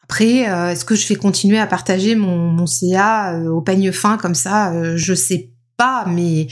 [0.03, 4.15] Après, euh, est-ce que je vais continuer à partager mon, mon CA au peigne fin
[4.15, 4.95] comme ça?
[4.95, 6.47] Je sais pas, mais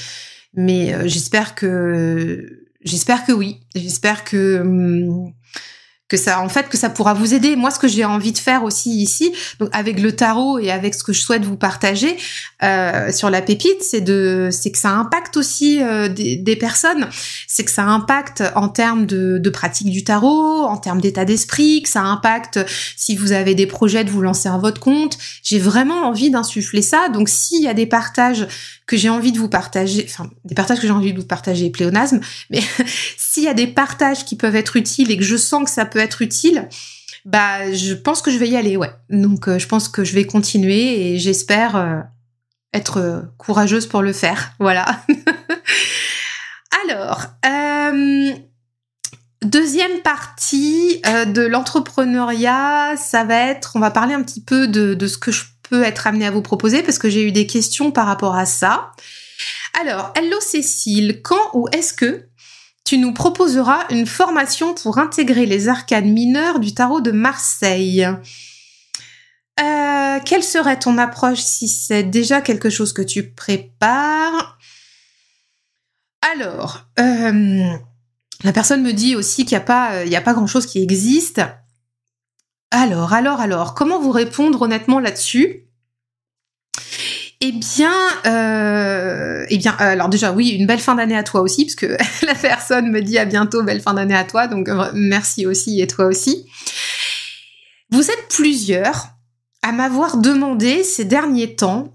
[0.54, 3.60] mais j'espère que J'espère que oui.
[3.76, 5.34] J'espère que hum,
[6.08, 7.56] que ça en fait que ça pourra vous aider.
[7.56, 10.94] Moi, ce que j'ai envie de faire aussi ici, donc avec le tarot et avec
[10.94, 12.16] ce que je souhaite vous partager
[12.62, 17.08] euh, sur la pépite, c'est de c'est que ça impacte aussi euh, des, des, personnes.
[17.48, 21.82] C'est que ça impacte en termes de, de pratique du tarot, en termes d'état d'esprit,
[21.82, 22.60] que ça impacte
[22.96, 25.18] si vous avez des projets de vous lancer à votre compte.
[25.42, 27.10] J'ai vraiment envie d'insuffler ça.
[27.10, 28.48] Donc s'il y a des partages
[28.86, 31.70] que j'ai envie de vous partager, enfin des partages que j'ai envie de vous partager,
[31.70, 32.20] pléonasme,
[32.50, 32.62] mais
[33.18, 35.86] s'il y a des partages qui peuvent être utiles et que je sens que ça
[35.86, 36.68] peut être utile,
[37.26, 38.92] bah je pense que je vais y aller, ouais.
[39.10, 42.00] Donc euh, je pense que je vais continuer et j'espère euh,
[42.74, 44.86] être euh, courageuse pour le faire, voilà.
[46.84, 47.26] Alors,
[49.42, 55.08] deuxième partie de l'entrepreneuriat, ça va être, on va parler un petit peu de, de
[55.08, 57.92] ce que je peux être amenée à vous proposer parce que j'ai eu des questions
[57.92, 58.92] par rapport à ça.
[59.80, 62.28] Alors, hello Cécile, quand ou est-ce que
[62.86, 68.08] tu nous proposeras une formation pour intégrer les arcades mineures du tarot de Marseille?
[69.60, 74.58] Euh, Quelle serait ton approche si c'est déjà quelque chose que tu prépares?
[76.22, 77.74] Alors, euh,
[78.44, 81.42] la personne me dit aussi qu'il n'y a pas, il a pas grand-chose qui existe.
[82.72, 85.66] Alors, alors, alors, comment vous répondre honnêtement là-dessus?
[87.42, 87.94] Eh bien,
[88.26, 91.76] euh, eh bien, euh, alors déjà oui, une belle fin d'année à toi aussi, parce
[91.76, 95.82] que la personne me dit à bientôt, belle fin d'année à toi, donc merci aussi
[95.82, 96.48] et toi aussi.
[97.92, 99.10] Vous êtes plusieurs
[99.62, 101.95] à m'avoir demandé ces derniers temps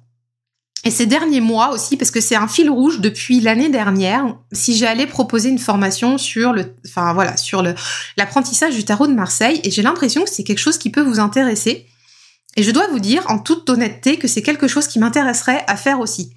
[0.85, 4.77] et ces derniers mois aussi, parce que c'est un fil rouge depuis l'année dernière, si
[4.77, 7.75] j'allais proposer une formation sur le, enfin voilà, sur le
[8.17, 11.21] l'apprentissage du tarot de Marseille, et j'ai l'impression que c'est quelque chose qui peut vous
[11.21, 11.87] intéresser.
[12.57, 15.77] Et je dois vous dire en toute honnêteté que c'est quelque chose qui m'intéresserait à
[15.77, 16.33] faire aussi.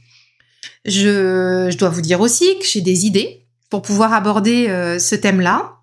[0.86, 5.16] Je, je, dois vous dire aussi que j'ai des idées pour pouvoir aborder euh, ce
[5.16, 5.78] thème-là.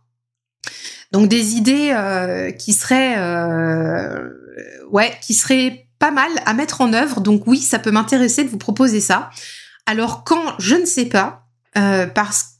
[1.12, 4.28] Donc des idées euh, qui seraient, euh,
[4.90, 7.20] ouais, qui seraient pas mal à mettre en œuvre.
[7.20, 9.30] Donc oui, ça peut m'intéresser de vous proposer ça.
[9.86, 11.46] Alors quand je ne sais pas,
[11.78, 12.56] euh, parce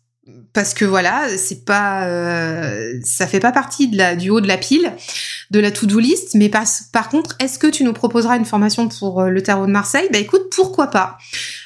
[0.53, 4.49] parce que voilà, c'est pas, euh, ça fait pas partie de la, du haut de
[4.49, 4.93] la pile,
[5.51, 6.35] de la to-do list.
[6.35, 9.67] Mais par, par contre, est-ce que tu nous proposeras une formation pour euh, le tarot
[9.67, 10.09] de Marseille?
[10.13, 11.19] Bah écoute, pourquoi pas?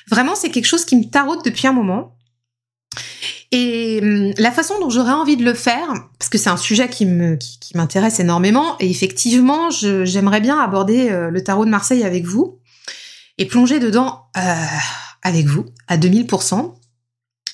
[0.09, 2.14] Vraiment, c'est quelque chose qui me taraude depuis un moment.
[3.53, 5.87] Et hum, la façon dont j'aurais envie de le faire,
[6.19, 7.07] parce que c'est un sujet qui
[7.75, 12.59] m'intéresse énormément, et effectivement, j'aimerais bien aborder euh, le tarot de Marseille avec vous
[13.39, 14.41] et plonger dedans euh,
[15.23, 16.75] avec vous à 2000%.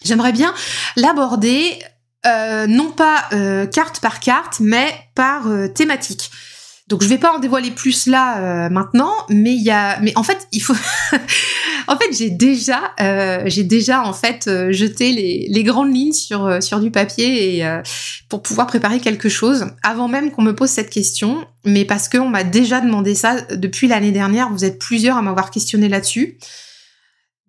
[0.02, 0.54] j'aimerais bien
[0.96, 1.78] l'aborder
[2.26, 3.28] euh, non pas
[3.72, 6.30] carte par carte, mais par thématique.
[6.90, 10.22] Donc je vais pas en dévoiler plus là maintenant, mais il y a, mais en
[10.22, 10.74] fait il faut,
[11.86, 12.92] en fait j'ai déjà,
[13.46, 17.80] j'ai déjà en fait jeté les, les, grandes lignes sur sur du papier et
[18.28, 22.28] pour pouvoir préparer quelque chose avant même qu'on me pose cette question, mais parce qu'on
[22.28, 24.50] m'a déjà demandé ça depuis l'année dernière.
[24.50, 26.38] Vous êtes plusieurs à m'avoir questionné là-dessus.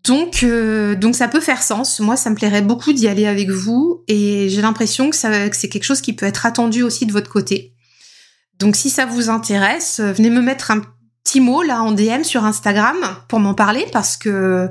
[0.04, 2.00] Donc, euh, donc ça peut faire sens.
[2.00, 5.70] Moi, ça me plairait beaucoup d'y aller avec vous, et j'ai l'impression que, que c'est
[5.70, 7.74] quelque chose qui peut être attendu aussi de votre côté.
[8.62, 10.82] Donc, si ça vous intéresse, euh, venez me mettre un
[11.24, 12.96] petit mot là en DM sur Instagram
[13.28, 14.70] pour m'en parler, parce que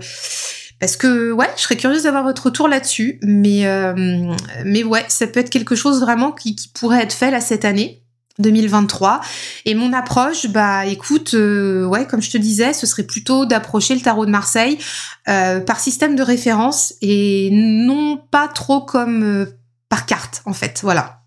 [0.78, 3.18] parce que ouais, je serais curieuse d'avoir votre retour là-dessus.
[3.22, 4.32] Mais euh,
[4.64, 7.98] mais ouais, ça peut être quelque chose vraiment qui, pourrait être fait là cette année.
[8.38, 9.20] 2023.
[9.66, 13.94] Et mon approche, bah écoute, euh, ouais, comme je te disais, ce serait plutôt d'approcher
[13.94, 14.78] le tarot de Marseille
[15.26, 19.46] par système de référence et non pas trop comme
[19.90, 20.80] par carte en fait.
[20.82, 21.20] Voilà.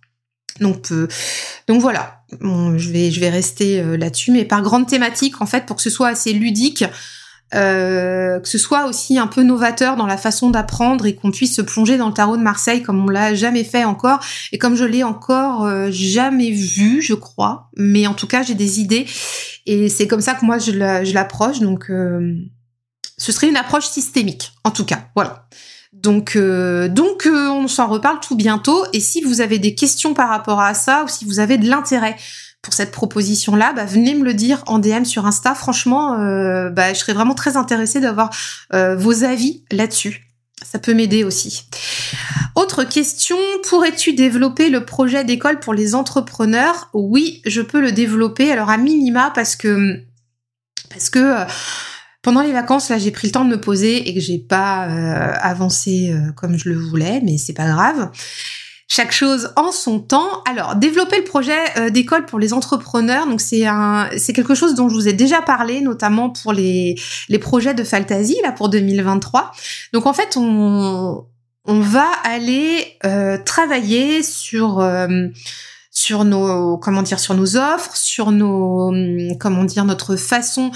[0.59, 0.91] Donc
[1.67, 2.22] donc voilà.
[2.41, 5.89] Je vais je vais rester là-dessus, mais par grande thématique en fait pour que ce
[5.89, 6.85] soit assez ludique.
[7.55, 11.55] Euh, que ce soit aussi un peu novateur dans la façon d'apprendre et qu'on puisse
[11.55, 14.19] se plonger dans le tarot de Marseille comme on l'a jamais fait encore
[14.51, 17.69] et comme je l'ai encore euh, jamais vu, je crois.
[17.77, 19.05] Mais en tout cas, j'ai des idées
[19.67, 20.71] et c'est comme ça que moi je
[21.13, 21.59] l'approche.
[21.59, 22.35] Donc, euh,
[23.17, 25.05] ce serait une approche systémique, en tout cas.
[25.15, 25.47] Voilà.
[25.93, 28.83] Donc, donc on s'en reparle tout bientôt.
[28.93, 31.69] Et si vous avez des questions par rapport à ça ou si vous avez de
[31.69, 32.17] l'intérêt
[32.63, 35.53] pour cette proposition-là, bah, venez me le dire en DM sur Insta.
[35.53, 38.29] Franchement, euh, bah, je serais vraiment très intéressée d'avoir
[38.73, 40.25] euh, vos avis là-dessus.
[40.63, 41.65] Ça peut m'aider aussi.
[42.55, 46.89] Autre question, pourrais-tu développer le projet d'école pour les entrepreneurs?
[46.93, 48.49] Oui, je peux le développer.
[48.49, 49.99] Alors à minima parce que
[50.89, 51.45] parce que euh,
[52.23, 54.83] pendant les vacances, là, j'ai pris le temps de me poser et que j'ai pas
[55.41, 58.09] avancé comme je le voulais, mais c'est pas grave
[58.93, 60.43] chaque chose en son temps.
[60.47, 64.75] Alors, développer le projet euh, d'école pour les entrepreneurs, donc c'est un, c'est quelque chose
[64.75, 66.95] dont je vous ai déjà parlé, notamment pour les
[67.27, 69.51] les projets de Fantasy là pour 2023.
[69.93, 71.25] Donc en fait, on
[71.65, 75.07] on va aller euh, travailler sur euh,
[75.89, 78.93] sur nos comment dire sur nos offres, sur nos
[79.39, 80.71] comment dire notre façon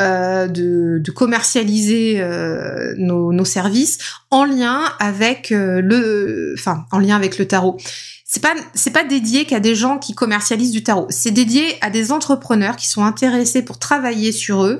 [0.00, 3.98] euh, de, commercialiser euh, nos, services
[4.30, 7.76] en lien avec euh, le, enfin en lien avec le tarot.
[8.24, 11.06] C'est pas c'est pas dédié qu'à des gens qui commercialisent du tarot.
[11.10, 14.78] C'est dédié à des entrepreneurs qui sont intéressés pour travailler sur eux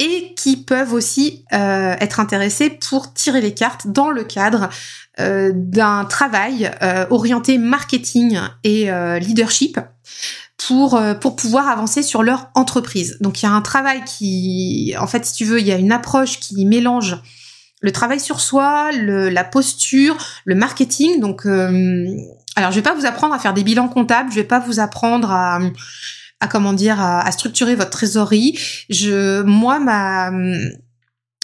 [0.00, 4.70] et qui peuvent aussi être intéressés pour tirer les cartes dans le cadre
[5.18, 6.70] d'un travail
[7.10, 8.88] orienté marketing et
[9.20, 9.80] leadership
[10.58, 13.16] pour euh, pour pouvoir avancer sur leur entreprise.
[13.20, 15.76] Donc il y a un travail qui, en fait, si tu veux, il y a
[15.76, 17.16] une approche qui mélange
[17.80, 21.20] le travail sur soi, le, la posture, le marketing.
[21.20, 22.06] Donc, euh,
[22.56, 24.80] alors je vais pas vous apprendre à faire des bilans comptables, je vais pas vous
[24.80, 25.60] apprendre à
[26.40, 28.58] à comment dire à, à structurer votre trésorerie.
[28.90, 30.30] Je, moi, ma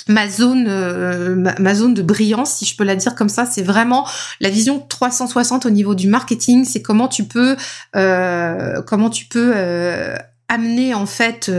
[0.09, 3.63] ma zone euh, ma, zone de brillance si je peux la dire comme ça c'est
[3.63, 4.07] vraiment
[4.41, 6.65] la vision 360 au niveau du marketing.
[6.65, 7.57] C'est comment tu peux
[7.97, 10.17] euh, comment tu peux euh,
[10.49, 11.51] amener en fait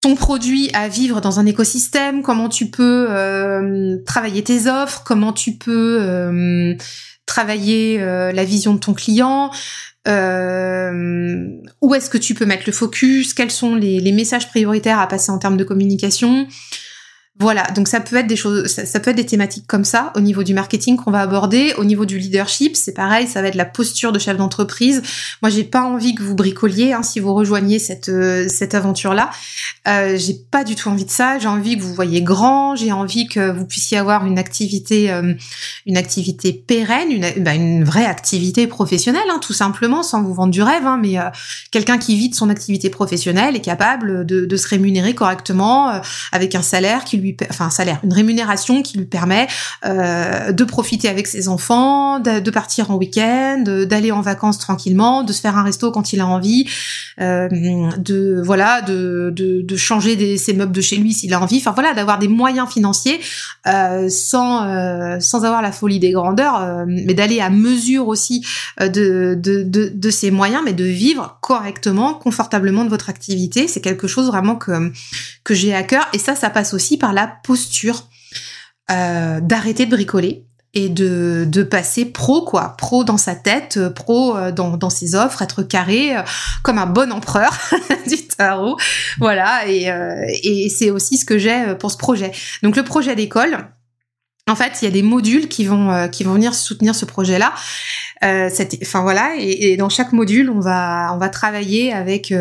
[0.00, 3.08] ton produit à vivre dans un écosystème comment tu peux
[4.06, 6.76] travailler tes offres comment tu peux
[7.26, 9.50] travailler la vision de ton client
[10.06, 11.48] euh,
[11.80, 15.06] où est-ce que tu peux mettre le focus, quels sont les, les, messages prioritaires à
[15.06, 16.46] passer en termes de communication,
[17.40, 20.20] voilà, donc ça peut être des choses, ça, peut être des thématiques comme ça au
[20.20, 21.74] niveau du marketing qu'on va aborder.
[21.78, 25.02] Au niveau du leadership, c'est pareil, ça va être la posture de chef d'entreprise.
[25.42, 29.30] Moi, j'ai pas envie que vous bricoliez hein, si vous rejoignez cette euh, cette aventure-là.
[29.88, 31.40] Euh, j'ai pas du tout envie de ça.
[31.40, 32.76] J'ai envie que vous voyez grand.
[32.76, 35.34] J'ai envie que vous puissiez avoir une activité euh,
[35.86, 40.52] une activité pérenne, une, bah, une vraie activité professionnelle, hein, tout simplement, sans vous vendre
[40.52, 40.86] du rêve.
[40.86, 41.24] Hein, mais euh,
[41.72, 46.54] quelqu'un qui vit de son activité professionnelle est capable de, de se rémunérer correctement avec
[46.54, 49.46] un salaire qui lui enfin un salaire, une rémunération qui lui permet
[49.84, 55.32] euh, de profiter avec ses enfants, de, partir en week-end, d'aller en vacances tranquillement, de
[55.32, 56.68] se faire un resto quand il a envie,
[57.20, 57.48] euh,
[57.98, 59.32] de voilà, de,
[59.76, 61.58] changer ses meubles de chez lui s'il a envie.
[61.58, 63.20] Enfin voilà, d'avoir des moyens financiers
[63.66, 64.44] euh, sans
[65.20, 68.44] sans avoir la folie des grandeurs, mais d'aller à mesure aussi
[68.80, 73.68] de, de, de, de ses moyens, mais de vivre correctement, confortablement de votre activité.
[73.68, 74.92] C'est quelque chose vraiment que
[75.44, 76.08] que j'ai à cœur.
[76.12, 78.08] Et ça, ça passe aussi par la posture
[78.90, 80.44] euh, d'arrêter de bricoler
[80.74, 84.90] et de, de passer pro quoi, pro dans sa tête, euh, pro euh, dans, dans
[84.90, 86.14] ses offres, être carré
[86.62, 87.56] comme un bon empereur
[88.06, 88.76] du tarot,
[89.18, 89.66] voilà.
[89.68, 89.88] Et,
[90.42, 92.32] et c'est aussi ce que j'ai pour ce projet.
[92.62, 93.68] Donc le projet d'école,
[94.50, 97.54] En fait, il y a des modules qui vont qui vont venir soutenir ce projet-là.
[98.22, 102.34] enfin voilà, et, et, dans chaque module, on va on va travailler avec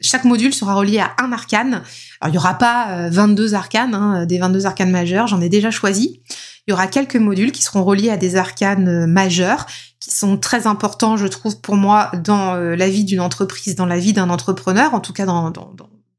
[0.00, 1.82] chaque module sera relié à un arcane.
[2.20, 5.70] Alors, il y aura pas 22 arcanes, hein, des 22 arcanes majeurs, j'en ai déjà
[5.70, 6.22] choisi.
[6.66, 9.66] Il y aura quelques modules qui seront reliés à des arcanes majeurs
[10.00, 13.86] qui sont très importants, je trouve, pour moi, dans euh, la vie d'une entreprise, dans
[13.86, 15.74] la vie d'un entrepreneur, en tout cas dans, dans,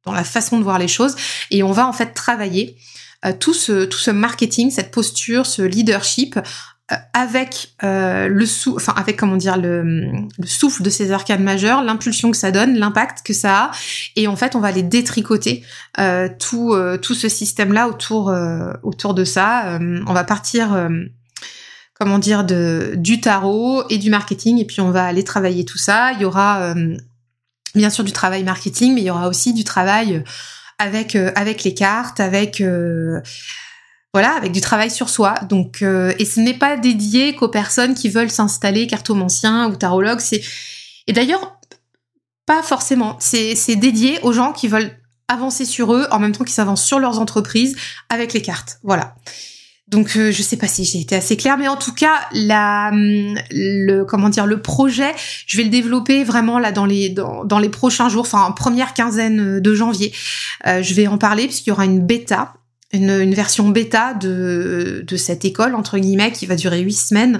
[0.05, 1.15] dans, la façon de voir les choses.
[1.51, 2.77] Et on va en fait travailler
[3.25, 6.39] euh, tout, ce, tout ce marketing, cette posture, ce leadership
[6.91, 11.83] euh, avec le sou enfin avec comment dire le, le souffle de ces arcanes majeurs,
[11.83, 13.71] l'impulsion que ça donne, l'impact que ça a,
[14.15, 15.63] et en fait on va les détricoter
[16.39, 18.33] tout tout ce système là autour
[18.83, 19.79] autour de ça.
[20.07, 20.89] on va partir
[21.99, 24.57] comment dire, de, du tarot et du marketing.
[24.59, 26.13] Et puis on va aller travailler tout ça.
[26.13, 26.97] Il y aura euh,
[27.75, 30.23] bien sûr du travail marketing, mais il y aura aussi du travail
[30.77, 33.19] avec euh, avec les cartes, avec euh,
[34.13, 35.35] voilà, avec du travail sur soi.
[35.49, 40.19] Donc et ce n'est pas dédié qu'aux personnes qui veulent s'installer cartomancien ou tarologue.
[40.19, 40.41] C'est
[41.07, 41.59] et d'ailleurs
[42.45, 43.17] pas forcément.
[43.19, 44.91] C'est dédié aux gens qui veulent
[45.27, 47.75] avancer sur eux en même temps qu'ils s'avancent sur leurs entreprises
[48.09, 48.79] avec les cartes.
[48.83, 49.15] Voilà.
[49.87, 52.91] Donc euh, je sais pas si j'ai été assez claire, mais en tout cas la
[52.91, 55.11] le comment dire le projet,
[55.47, 58.93] je vais le développer vraiment là dans les dans, dans les prochains jours, enfin première
[58.93, 60.13] quinzaine de janvier.
[60.67, 62.53] Euh, je vais en parler puisqu'il y aura une bêta.
[62.91, 67.39] Une, version bêta de, de cette école entre guillemets qui va durer huit semaines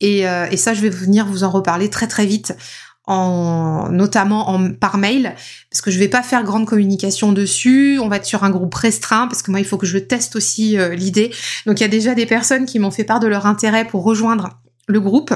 [0.00, 2.54] et, euh, et ça je vais venir vous en reparler très très vite
[3.06, 5.34] en notamment en, par mail
[5.70, 7.98] parce que je vais pas faire grande communication dessus.
[8.00, 10.36] On va être sur un groupe restreint parce que moi il faut que je teste
[10.36, 11.32] aussi euh, l'idée.
[11.66, 14.02] Donc il y a déjà des personnes qui m'ont fait part de leur intérêt pour
[14.02, 14.50] rejoindre
[14.88, 15.34] le groupe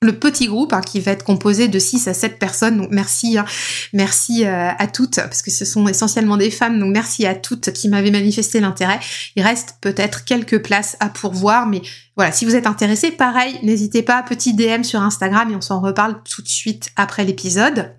[0.00, 2.76] le petit groupe hein, qui va être composé de 6 à 7 personnes.
[2.76, 3.44] Donc merci, hein,
[3.92, 7.72] merci euh, à toutes, parce que ce sont essentiellement des femmes, donc merci à toutes
[7.72, 9.00] qui m'avaient manifesté l'intérêt.
[9.34, 11.82] Il reste peut-être quelques places à pourvoir, mais
[12.16, 15.80] voilà, si vous êtes intéressé, pareil, n'hésitez pas, petit DM sur Instagram et on s'en
[15.80, 17.94] reparle tout de suite après l'épisode.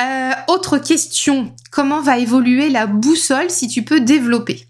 [0.00, 4.66] Euh, autre question, comment va évoluer la boussole si tu peux développer?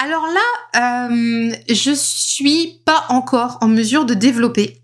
[0.00, 4.80] Alors là, euh, je suis pas encore en mesure de développer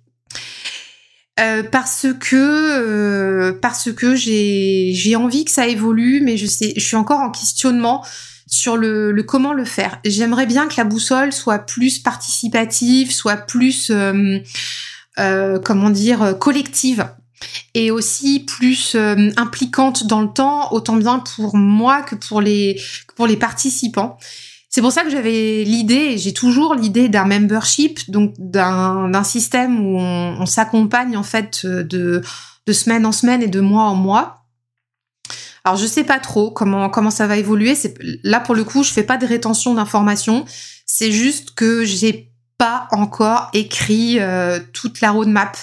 [1.41, 6.72] euh, parce que euh, parce que j'ai j'ai envie que ça évolue, mais je sais,
[6.76, 8.05] je suis encore en questionnement
[8.47, 9.99] sur le, le comment le faire.
[10.05, 14.39] J'aimerais bien que la boussole soit plus participative, soit plus euh,
[15.64, 17.05] comment dire collective
[17.74, 18.97] et aussi plus
[19.37, 22.80] impliquante dans le temps, autant bien pour moi que pour les
[23.16, 24.18] pour les participants.
[24.75, 30.01] C'est pour ça que j'avais l'idée, j'ai toujours l'idée d'un membership, donc d'un système où
[30.01, 32.22] on, s'accompagne en fait de,
[32.66, 34.49] de semaine en semaine et de mois en mois.
[35.62, 37.75] Alors je sais pas trop comment comment ça va évoluer.
[38.25, 40.45] Là pour le coup, je fais pas de rétention d'informations.
[40.87, 45.57] C'est juste que j'ai pas encore écrit euh, toute la roadmap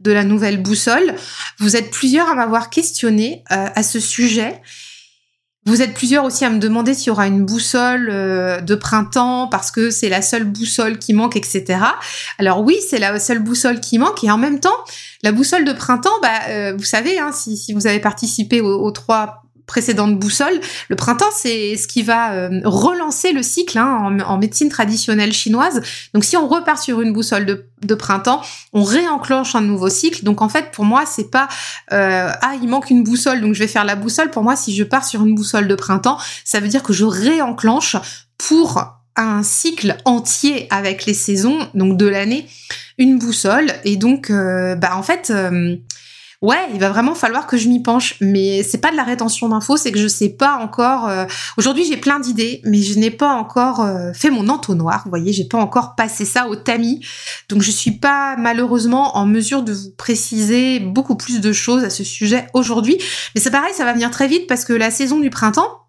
[0.00, 1.14] de la nouvelle boussole.
[1.58, 4.60] Vous êtes plusieurs à m'avoir questionné euh, à ce sujet
[5.68, 9.48] vous êtes plusieurs aussi à me demander s'il y aura une boussole euh, de printemps
[9.48, 11.80] parce que c'est la seule boussole qui manque, etc.
[12.38, 14.76] Alors oui, c'est la seule boussole qui manque et en même temps,
[15.22, 18.90] la boussole de printemps, bah, euh, vous savez, hein, si, si, vous avez participé aux
[18.90, 20.60] trois précédente boussole.
[20.88, 25.80] Le printemps, c'est ce qui va euh, relancer le cycle hein, en, médecine traditionnelle chinoise.
[26.14, 28.42] Donc, si on repart sur une boussole de, printemps,
[28.72, 30.24] on réenclenche un nouveau cycle.
[30.24, 31.48] Donc, en fait, pour moi, c'est pas
[31.92, 34.30] euh, ah il manque une boussole, donc je vais faire la boussole.
[34.30, 37.04] Pour moi, si je pars sur une boussole de printemps, ça veut dire que je
[37.04, 37.96] réenclenche
[38.38, 38.82] pour
[39.16, 42.46] un cycle entier avec les saisons, donc de l'année,
[42.96, 43.70] une boussole.
[43.84, 45.30] Et donc, euh, bah en fait
[46.42, 48.16] ouais, il va vraiment falloir que je m'y penche.
[48.20, 51.08] Mais c'est pas de la rétention d'infos, c'est que je sais pas encore.
[51.08, 51.26] Euh,
[51.56, 55.02] aujourd'hui, j'ai plein d'idées, mais je n'ai pas encore euh, fait mon entonnoir.
[55.04, 57.04] Vous voyez, j'ai pas encore passé ça au tamis.
[57.48, 61.90] Donc, je suis pas malheureusement en mesure de vous préciser beaucoup plus de choses à
[61.90, 62.98] ce sujet aujourd'hui.
[63.34, 65.87] Mais c'est pareil, ça va venir très vite parce que la saison du printemps,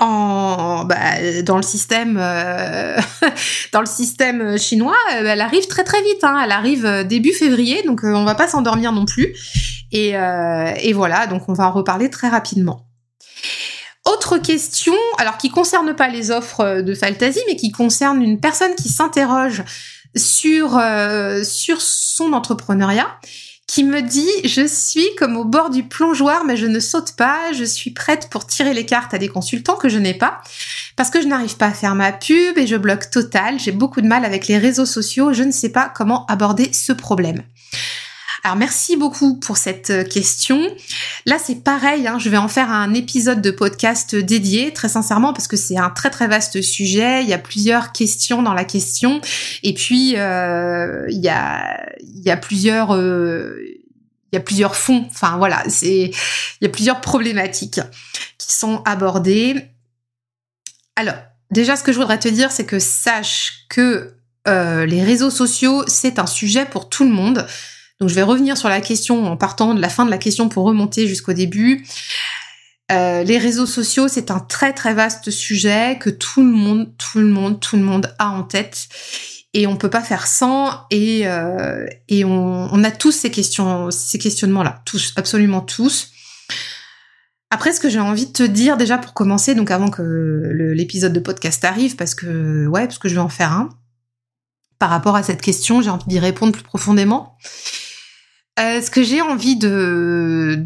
[0.00, 2.98] en bah, dans le système euh,
[3.72, 6.22] dans le système chinois, euh, elle arrive très très vite.
[6.24, 6.40] Hein.
[6.44, 9.34] Elle arrive euh, début février, donc on va pas s'endormir non plus.
[9.92, 10.14] Et,
[10.80, 12.88] et voilà, donc on va en reparler très rapidement.
[14.04, 18.74] Autre question, alors qui concerne pas les offres de Fantasy, mais qui concerne une personne
[18.74, 19.62] qui s'interroge
[20.16, 20.82] sur
[21.44, 23.06] sur son entrepreneuriat
[23.66, 27.52] qui me dit je suis comme au bord du plongeoir mais je ne saute pas,
[27.52, 30.40] je suis prête pour tirer les cartes à des consultants que je n'ai pas
[30.96, 34.00] parce que je n'arrive pas à faire ma pub et je bloque total, j'ai beaucoup
[34.00, 37.42] de mal avec les réseaux sociaux, je ne sais pas comment aborder ce problème.
[38.44, 40.60] Alors merci beaucoup pour cette euh, question.
[41.24, 45.32] Là c'est pareil, hein, je vais en faire un épisode de podcast dédié, très sincèrement,
[45.32, 47.22] parce que c'est un très très vaste sujet.
[47.22, 49.22] Il y a plusieurs questions dans la question,
[49.62, 53.56] et puis euh, il y a il y a plusieurs euh,
[54.30, 55.06] il y a plusieurs fonds.
[55.08, 57.80] Enfin voilà, c'est il y a plusieurs problématiques
[58.36, 59.70] qui sont abordées.
[60.96, 61.16] Alors
[61.50, 64.14] déjà, ce que je voudrais te dire, c'est que sache que
[64.46, 67.46] euh, les réseaux sociaux, c'est un sujet pour tout le monde.
[68.00, 70.48] Donc je vais revenir sur la question en partant de la fin de la question
[70.48, 71.86] pour remonter jusqu'au début.
[72.92, 77.18] Euh, les réseaux sociaux, c'est un très très vaste sujet que tout le monde, tout
[77.18, 78.88] le monde, tout le monde a en tête
[79.54, 84.18] et on peut pas faire sans et euh, on, on, a tous ces questions, ces
[84.18, 86.10] questionnements là, tous, absolument tous.
[87.50, 90.02] Après, ce que j'ai envie de te dire déjà pour commencer, donc avant que
[90.74, 93.68] l'épisode de podcast arrive, parce que ouais, parce que je vais en faire un
[94.80, 97.38] par rapport à cette question, j'ai envie d'y répondre plus profondément.
[98.60, 100.62] Euh, ce que j'ai envie de,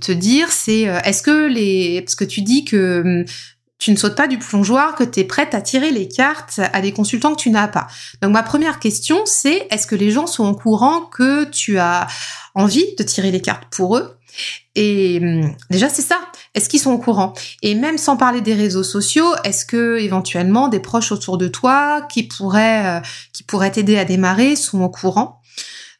[0.00, 2.00] te dire, c'est euh, est-ce que les...
[2.00, 3.24] Parce que tu dis que hum,
[3.78, 6.80] tu ne sautes pas du plongeoir, que tu es prête à tirer les cartes à
[6.80, 7.88] des consultants que tu n'as pas.
[8.22, 12.06] Donc ma première question, c'est est-ce que les gens sont au courant que tu as
[12.54, 14.16] envie de tirer les cartes pour eux?
[14.74, 16.18] Et hum, déjà, c'est ça.
[16.54, 17.34] Est-ce qu'ils sont au courant?
[17.60, 22.00] Et même sans parler des réseaux sociaux, est-ce que éventuellement des proches autour de toi
[22.10, 23.00] qui pourraient euh,
[23.34, 25.35] qui pourraient t'aider à démarrer sont au courant?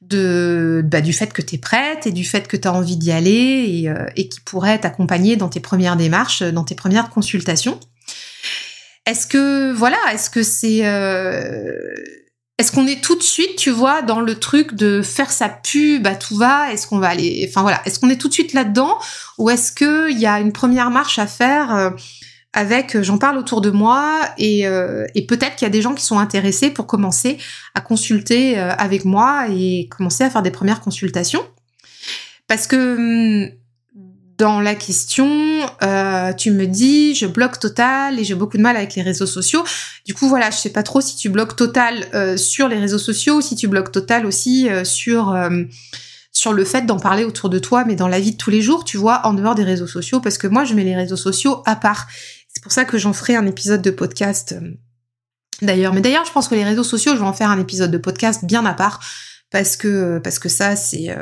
[0.02, 2.96] De bah, du fait que tu es prête et du fait que tu as envie
[2.96, 7.10] d'y aller et, euh, et qui pourraient t'accompagner dans tes premières démarches, dans tes premières
[7.10, 7.80] consultations.
[9.06, 11.94] Est-ce que voilà, est-ce que c'est euh,
[12.58, 16.06] est-ce qu'on est tout de suite, tu vois, dans le truc de faire sa pub
[16.06, 18.54] à tout va Est-ce qu'on va aller, enfin voilà, est-ce qu'on est tout de suite
[18.54, 18.98] là-dedans
[19.36, 21.90] ou est-ce que il y a une première marche à faire euh,
[22.56, 25.82] avec euh, j'en parle autour de moi et, euh, et peut-être qu'il y a des
[25.82, 27.38] gens qui sont intéressés pour commencer
[27.74, 31.42] à consulter avec moi et commencer à faire des premières consultations
[32.48, 33.50] parce que hum,
[34.38, 35.30] dans la question,
[35.82, 39.26] euh, tu me dis je bloque total et j'ai beaucoup de mal avec les réseaux
[39.26, 39.64] sociaux.
[40.04, 42.98] Du coup voilà, je sais pas trop si tu bloques total euh, sur les réseaux
[42.98, 45.34] sociaux ou si tu bloques total aussi euh, sur
[46.32, 48.60] sur le fait d'en parler autour de toi, mais dans la vie de tous les
[48.60, 51.16] jours, tu vois, en dehors des réseaux sociaux, parce que moi je mets les réseaux
[51.16, 52.06] sociaux à part.
[52.66, 54.56] Pour ça que j'en ferai un épisode de podcast.
[55.62, 57.92] D'ailleurs, mais d'ailleurs, je pense que les réseaux sociaux, je vais en faire un épisode
[57.92, 59.00] de podcast bien à part
[59.52, 61.16] parce que parce que ça c'est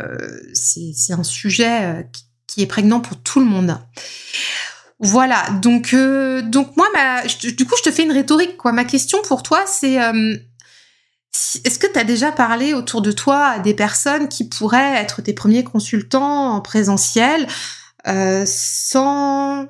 [0.55, 2.25] c'est un sujet qui
[2.55, 3.79] qui est prégnant pour tout le monde.
[5.01, 6.87] Voilà, donc euh, donc moi,
[7.43, 8.57] du coup, je te fais une rhétorique.
[8.57, 8.73] quoi.
[8.73, 10.37] Ma question pour toi, c'est euh,
[11.65, 15.21] est-ce que tu as déjà parlé autour de toi à des personnes qui pourraient être
[15.21, 17.49] tes premiers consultants en présentiel
[18.07, 19.67] euh, sans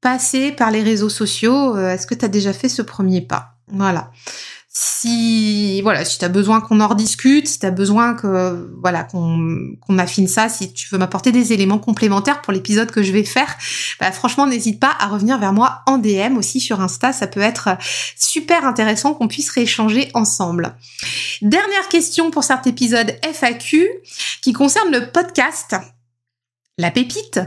[0.00, 3.54] passer par les réseaux sociaux Est-ce que tu as déjà fait ce premier pas?
[3.68, 4.10] Voilà.
[4.80, 9.74] Si voilà, si tu as besoin qu'on en rediscute, si tu besoin que voilà, qu'on
[9.80, 13.24] qu'on affine ça, si tu veux m'apporter des éléments complémentaires pour l'épisode que je vais
[13.24, 13.56] faire,
[13.98, 17.40] bah, franchement, n'hésite pas à revenir vers moi en DM aussi sur Insta, ça peut
[17.40, 17.70] être
[18.16, 20.76] super intéressant qu'on puisse rééchanger ensemble.
[21.42, 23.88] Dernière question pour cet épisode FAQ
[24.42, 25.74] qui concerne le podcast
[26.78, 27.40] la pépite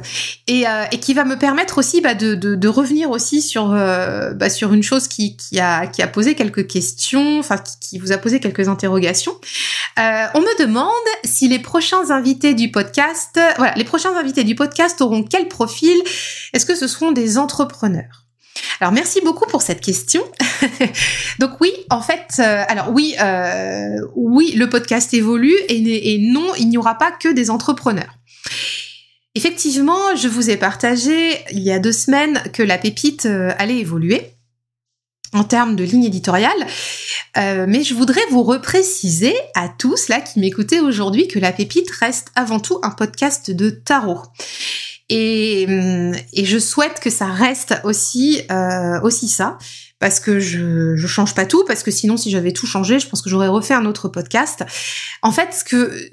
[0.48, 3.72] et, euh, et, qui va me permettre aussi bah, de, de, de, revenir aussi sur
[3.72, 7.80] euh, bah, sur une chose qui, qui, a qui a posé quelques questions, enfin qui,
[7.80, 9.34] qui, vous a posé quelques interrogations.
[10.00, 10.92] Euh, on me demande
[11.24, 15.98] si les prochains invités du podcast, voilà, les prochains invités du podcast auront quel profil?
[16.54, 18.26] Est-ce que ce seront des entrepreneurs?
[18.80, 20.22] Alors merci beaucoup pour cette question.
[21.40, 26.54] Donc oui, en fait, euh, alors oui, euh, oui, le podcast évolue et, et non,
[26.58, 28.18] il n'y aura pas que des entrepreneurs.
[29.34, 33.78] Effectivement, je vous ai partagé il y a deux semaines que la pépite euh, allait
[33.78, 34.34] évoluer
[35.34, 36.68] en termes de ligne éditoriale,
[37.38, 41.90] euh, mais je voudrais vous repréciser à tous là qui m'écoutez aujourd'hui que la pépite
[41.92, 44.20] reste avant tout un podcast de tarot.
[45.08, 49.58] Et, hum, et je souhaite que ça reste aussi euh, aussi ça
[50.00, 53.08] parce que je je change pas tout parce que sinon si j'avais tout changé je
[53.08, 54.64] pense que j'aurais refait un autre podcast
[55.22, 56.12] en fait ce que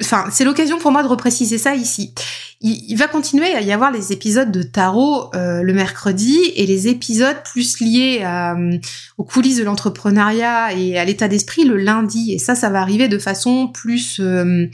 [0.00, 2.14] enfin, c'est l'occasion pour moi de repréciser ça ici.
[2.60, 6.88] Il, va continuer à y avoir les épisodes de tarot euh, le mercredi et les
[6.88, 8.78] épisodes plus liés euh,
[9.18, 12.32] aux coulisses de l'entrepreneuriat et à l'état d'esprit le lundi.
[12.32, 14.66] Et ça, ça va arriver de façon plus, euh,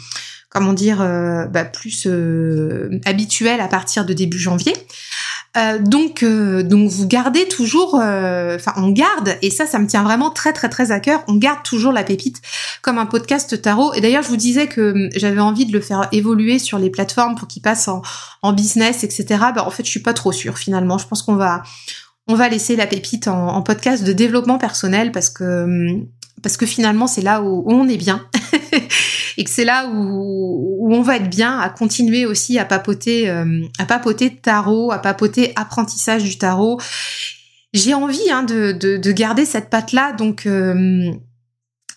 [0.49, 2.07] comment dire, bah, plus
[3.05, 4.74] habituelle à partir de début janvier.
[5.57, 9.86] Euh, donc, euh, donc vous gardez toujours, euh, enfin on garde, et ça, ça me
[9.86, 11.22] tient vraiment très très très à cœur.
[11.28, 12.40] On garde toujours la pépite
[12.80, 13.92] comme un podcast tarot.
[13.92, 16.88] Et d'ailleurs, je vous disais que hum, j'avais envie de le faire évoluer sur les
[16.88, 19.26] plateformes pour qu'il passe en, business, etc.
[19.55, 20.96] Bah, en fait, je suis pas trop sûre finalement.
[20.98, 21.62] Je pense qu'on va
[22.28, 26.07] on va laisser la pépite en, en, podcast de développement personnel parce que hum,
[26.43, 28.26] parce que finalement c'est là où, on est bien.
[29.36, 33.62] et que c'est là où, on va être bien à continuer aussi à papoter, euh,
[33.78, 36.78] à papoter tarot, à papoter apprentissage du tarot.
[37.72, 40.47] J'ai envie hein, de, garder cette patte là, donc.
[40.47, 41.11] Euh,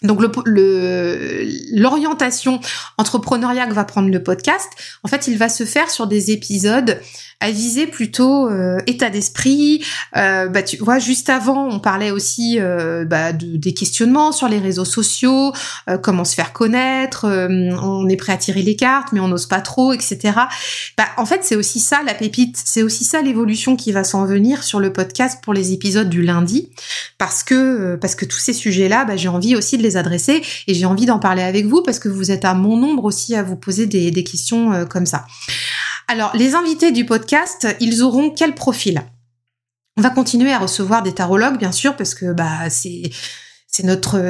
[0.04, 1.42] donc le
[1.72, 2.60] l'orientation
[2.98, 4.70] entrepreneuriat que va prendre le podcast,
[5.04, 7.00] en fait, il va se faire sur des épisodes
[7.42, 9.84] à viser plutôt euh, état d'esprit.
[10.16, 14.48] Euh, bah, tu vois, juste avant, on parlait aussi euh, bah, de, des questionnements sur
[14.48, 15.54] les réseaux sociaux,
[16.02, 17.26] comment se faire connaître.
[17.26, 20.34] on est prêt à tirer les cartes, mais on n'ose pas trop, etc.
[20.98, 22.62] Bah, en fait, c'est aussi ça la pépite.
[22.64, 26.22] C'est aussi ça l'évolution qui va s'en venir sur le podcast pour les épisodes du
[26.22, 26.70] lundi,
[27.18, 30.86] parce que parce que tous ces sujets-là, j'ai envie aussi de les adresser et j'ai
[30.86, 33.56] envie d'en parler avec vous parce que vous êtes à mon nombre aussi à vous
[33.56, 35.26] poser des, questions comme ça.
[36.08, 39.04] Alors, les invités du podcast, ils auront quel profil?
[39.98, 43.04] On va continuer à recevoir des tarologues, bien sûr, parce que bah c'est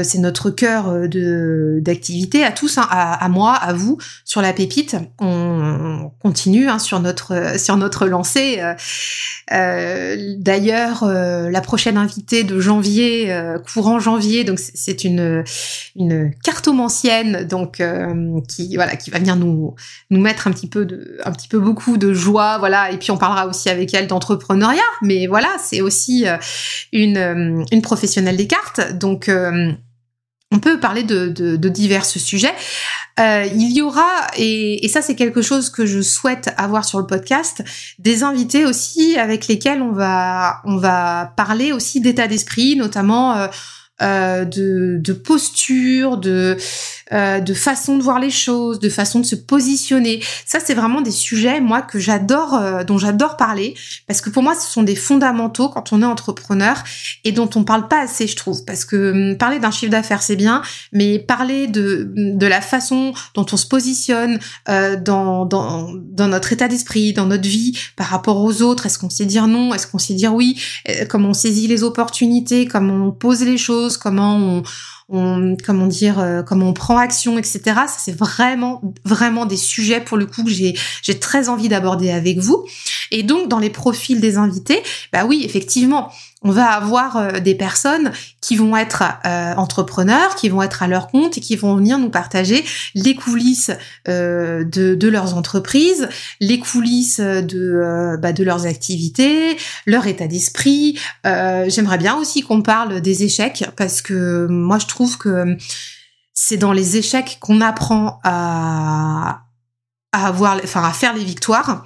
[0.03, 4.95] c'est notre cœur euh, d'activité à tous hein, à, moi à vous sur la pépite.
[5.19, 8.57] On continue hein, sur notre sur lancée.
[8.59, 8.73] Euh,
[9.51, 13.31] euh d'ailleurs la prochaine invitée de janvier
[13.71, 15.43] courant janvier donc c'est une
[15.95, 17.83] une cartomancienne donc
[18.47, 19.75] qui voilà qui va venir nous
[20.09, 20.87] mettre un petit peu
[21.23, 22.91] un petit peu beaucoup de joie voilà.
[22.91, 24.81] Et puis on parlera aussi avec elle d'entrepreneuriat.
[25.03, 26.25] Mais voilà c'est aussi
[26.91, 28.93] une une professionnelle des cartes.
[28.93, 29.71] Donc euh,
[30.51, 32.53] on peut parler de, divers sujets.
[33.19, 37.07] Euh, il y aura, et, ça c'est quelque chose que je souhaite avoir sur le
[37.07, 37.63] podcast,
[37.99, 43.47] des invités aussi avec lesquels on va, parler aussi d'état d'esprit, notamment euh,
[44.01, 46.57] euh, de, de, posture, de,
[47.13, 50.21] euh, de façon de voir les choses, de façon de se positionner.
[50.45, 53.75] Ça, c'est vraiment des sujets, moi, que j'adore, euh, dont j'adore parler,
[54.07, 56.83] parce que pour moi, ce sont des fondamentaux quand on est entrepreneur
[57.23, 58.65] et dont on parle pas assez, je trouve.
[58.65, 63.13] Parce que hum, parler d'un chiffre d'affaires, c'est bien, mais parler de, de la façon
[63.35, 68.07] dont on se positionne euh, dans, dans, dans notre état d'esprit, dans notre vie, par
[68.07, 70.59] rapport aux autres, est-ce qu'on sait dire non, est-ce qu'on sait dire oui,
[71.07, 74.63] comment on saisit les opportunités, comment on pose les choses, comment
[75.09, 77.61] on, comment dire, euh, comment on prend action, etc.
[77.65, 82.11] Ça c'est vraiment vraiment des sujets pour le coup que j'ai j'ai très envie d'aborder
[82.11, 82.65] avec vous.
[83.11, 84.81] Et donc dans les profils des invités,
[85.13, 86.11] bah oui effectivement,
[86.45, 90.87] on va avoir euh, des personnes qui vont être euh, entrepreneurs, qui vont être à
[90.87, 93.71] leur compte et qui vont venir nous partager les coulisses
[94.07, 96.07] euh, de, leurs entreprises,
[96.39, 100.99] les coulisses de, bah, de leurs activités, leur état d'esprit.
[101.23, 105.57] J'aimerais bien aussi qu'on parle des échecs parce que moi je trouve que
[106.33, 109.45] c'est dans les échecs qu'on apprend à,
[110.15, 111.83] à avoir, enfin à faire les victoires.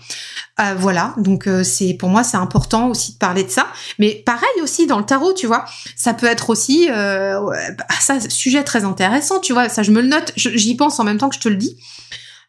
[0.59, 3.67] Euh, voilà, donc euh, c'est pour moi c'est important aussi de parler de ça.
[3.97, 5.65] Mais pareil aussi dans le tarot, tu vois,
[5.95, 7.39] ça peut être aussi euh,
[7.77, 9.67] bah, ça sujet très intéressant, tu vois.
[9.67, 11.77] Ça je me le note, j'y pense en même temps que je te le dis.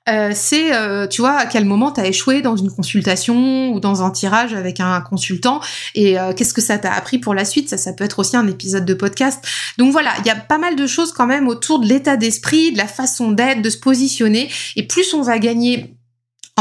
[0.08, 4.02] Euh, c'est, euh, tu vois, à quel moment t'as échoué dans une consultation ou dans
[4.02, 5.60] un tirage avec un consultant
[5.94, 7.68] et qu'est-ce que ça t'a appris pour la suite?
[7.68, 9.44] Ça, ça peut être aussi un épisode de podcast.
[9.78, 12.72] Donc voilà, il y a pas mal de choses quand même autour de l'état d'esprit,
[12.72, 14.50] de la façon d'être, de se positionner.
[14.76, 15.94] Et plus on va gagner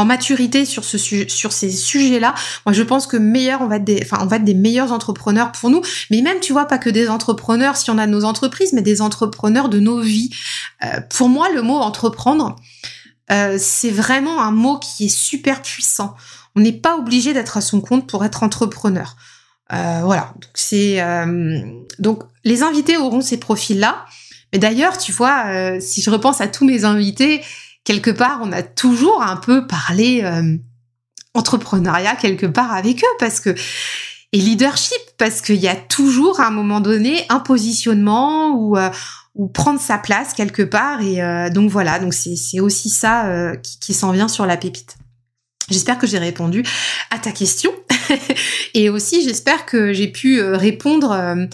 [0.00, 2.34] en maturité sur ce sur ces sujets-là,
[2.64, 4.92] moi je pense que meilleur on va être des enfin on va être des meilleurs
[4.92, 8.24] entrepreneurs pour nous, mais même tu vois pas que des entrepreneurs si on a nos
[8.24, 10.30] entreprises, mais des entrepreneurs de nos vies.
[10.84, 12.56] Euh, pour moi le mot entreprendre
[13.30, 16.14] euh, c'est vraiment un mot qui est super puissant.
[16.56, 19.16] On n'est pas obligé d'être à son compte pour être entrepreneur.
[19.72, 21.00] Euh, voilà, donc c'est
[21.98, 24.04] donc les invités auront ces profils-là.
[24.52, 27.40] Mais d'ailleurs, tu vois, si je repense à tous mes invités,
[27.84, 30.56] quelque part, on a toujours un peu parlé euh,
[31.34, 33.54] entrepreneuriat quelque part avec eux parce que
[34.32, 38.90] et leadership parce qu'il y a toujours à un moment donné un positionnement ou euh,
[39.34, 43.78] ou prendre sa place quelque part et euh, donc voilà donc c'est aussi ça qui,
[43.78, 44.96] qui s'en vient sur la pépite.
[45.70, 46.64] J'espère que j'ai répondu
[47.10, 47.70] à ta question
[48.74, 51.48] et aussi j'espère que j'ai pu répondre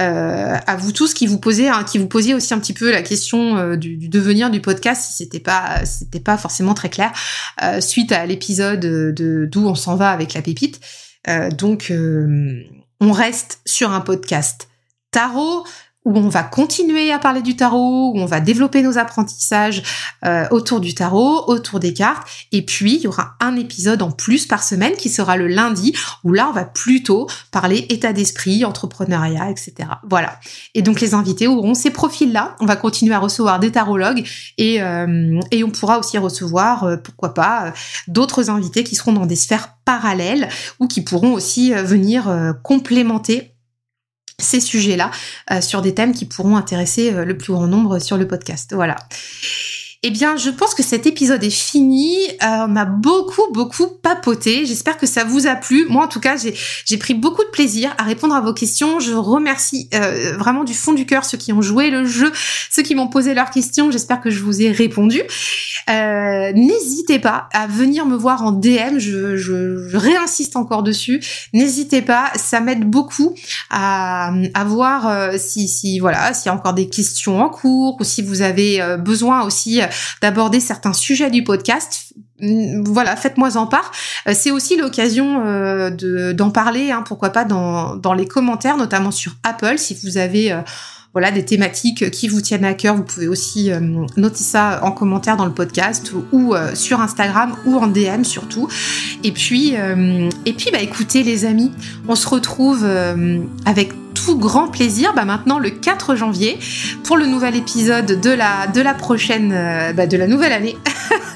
[0.00, 2.90] euh, à vous tous qui vous posez, hein, qui vous posiez aussi un petit peu
[2.90, 5.82] la question euh, du, devenir du podcast, si c'était pas,
[6.24, 7.12] pas forcément très clair
[7.62, 10.80] euh, suite à l'épisode de d'où on s'en va avec la pépite.
[11.52, 11.92] donc,
[13.00, 14.68] on reste sur un podcast
[15.10, 15.64] tarot
[16.04, 19.82] où on va continuer à parler du tarot, où on va développer nos apprentissages
[20.24, 22.28] euh, autour du tarot, autour des cartes.
[22.52, 25.94] Et puis, il y aura un épisode en plus par semaine qui sera le lundi,
[26.22, 29.88] où là, on va plutôt parler état d'esprit, entrepreneuriat, etc.
[30.08, 30.38] Voilà.
[30.74, 32.56] Et donc, les invités auront ces profils-là.
[32.60, 34.26] On va continuer à recevoir des tarologues
[34.58, 37.72] et, euh, et on pourra aussi recevoir, euh, pourquoi pas,
[38.08, 40.48] d'autres invités qui seront dans des sphères parallèles
[40.80, 43.53] ou qui pourront aussi venir complémenter
[44.38, 45.10] ces sujets-là
[45.60, 48.74] sur des thèmes qui pourront intéresser le plus grand nombre sur le podcast.
[48.74, 48.96] Voilà.
[50.06, 52.14] Eh bien, je pense que cet épisode est fini.
[52.42, 54.66] Euh, on a beaucoup, beaucoup papoté.
[54.66, 55.86] J'espère que ça vous a plu.
[55.88, 59.00] Moi, en tout cas, j'ai pris beaucoup de plaisir à répondre à vos questions.
[59.00, 62.30] Je remercie euh, vraiment du fond du cœur ceux qui ont joué le jeu,
[62.70, 63.90] ceux qui m'ont posé leurs questions.
[63.90, 65.22] J'espère que je vous ai répondu.
[65.88, 68.98] Euh, N'hésitez pas à venir me voir en DM.
[68.98, 71.22] Je, réinsiste encore dessus.
[71.54, 73.34] N'hésitez pas, ça m'aide beaucoup
[73.70, 74.34] à,
[74.66, 78.82] voir si, voilà, s'il y a encore des questions en cours ou si vous avez
[78.98, 79.80] besoin aussi
[80.22, 83.92] d'aborder certains sujets du podcast, mm, voilà, faites-moi en part.
[84.28, 89.32] Euh, c'est aussi l'occasion euh, d'en parler, hein, pourquoi pas dans, les commentaires, notamment sur
[89.42, 90.60] Apple, si vous avez euh,
[91.32, 93.70] des thématiques qui vous tiennent à cœur, vous pouvez aussi
[94.16, 98.68] noter ça en commentaire dans le podcast ou, sur Instagram ou en DM surtout.
[99.22, 101.70] Et puis et puis bah écoutez les amis,
[102.08, 102.84] on se retrouve
[103.64, 103.92] avec
[104.32, 106.58] grand plaisir bah maintenant le 4 janvier
[107.04, 110.76] pour le nouvel épisode de la, de la prochaine, euh, bah, de la nouvelle année.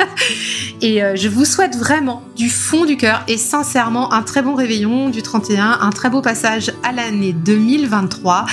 [0.81, 4.55] et euh, je vous souhaite vraiment du fond du cœur et sincèrement un très bon
[4.55, 8.47] réveillon du 31, un très beau passage à l'année 2023.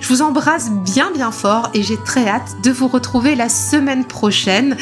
[0.00, 4.04] Je vous embrasse bien bien fort et j'ai très hâte de vous retrouver la semaine
[4.04, 4.76] prochaine.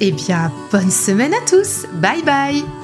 [0.00, 1.86] Eh bien, bonne semaine à tous.
[2.00, 2.81] Bye bye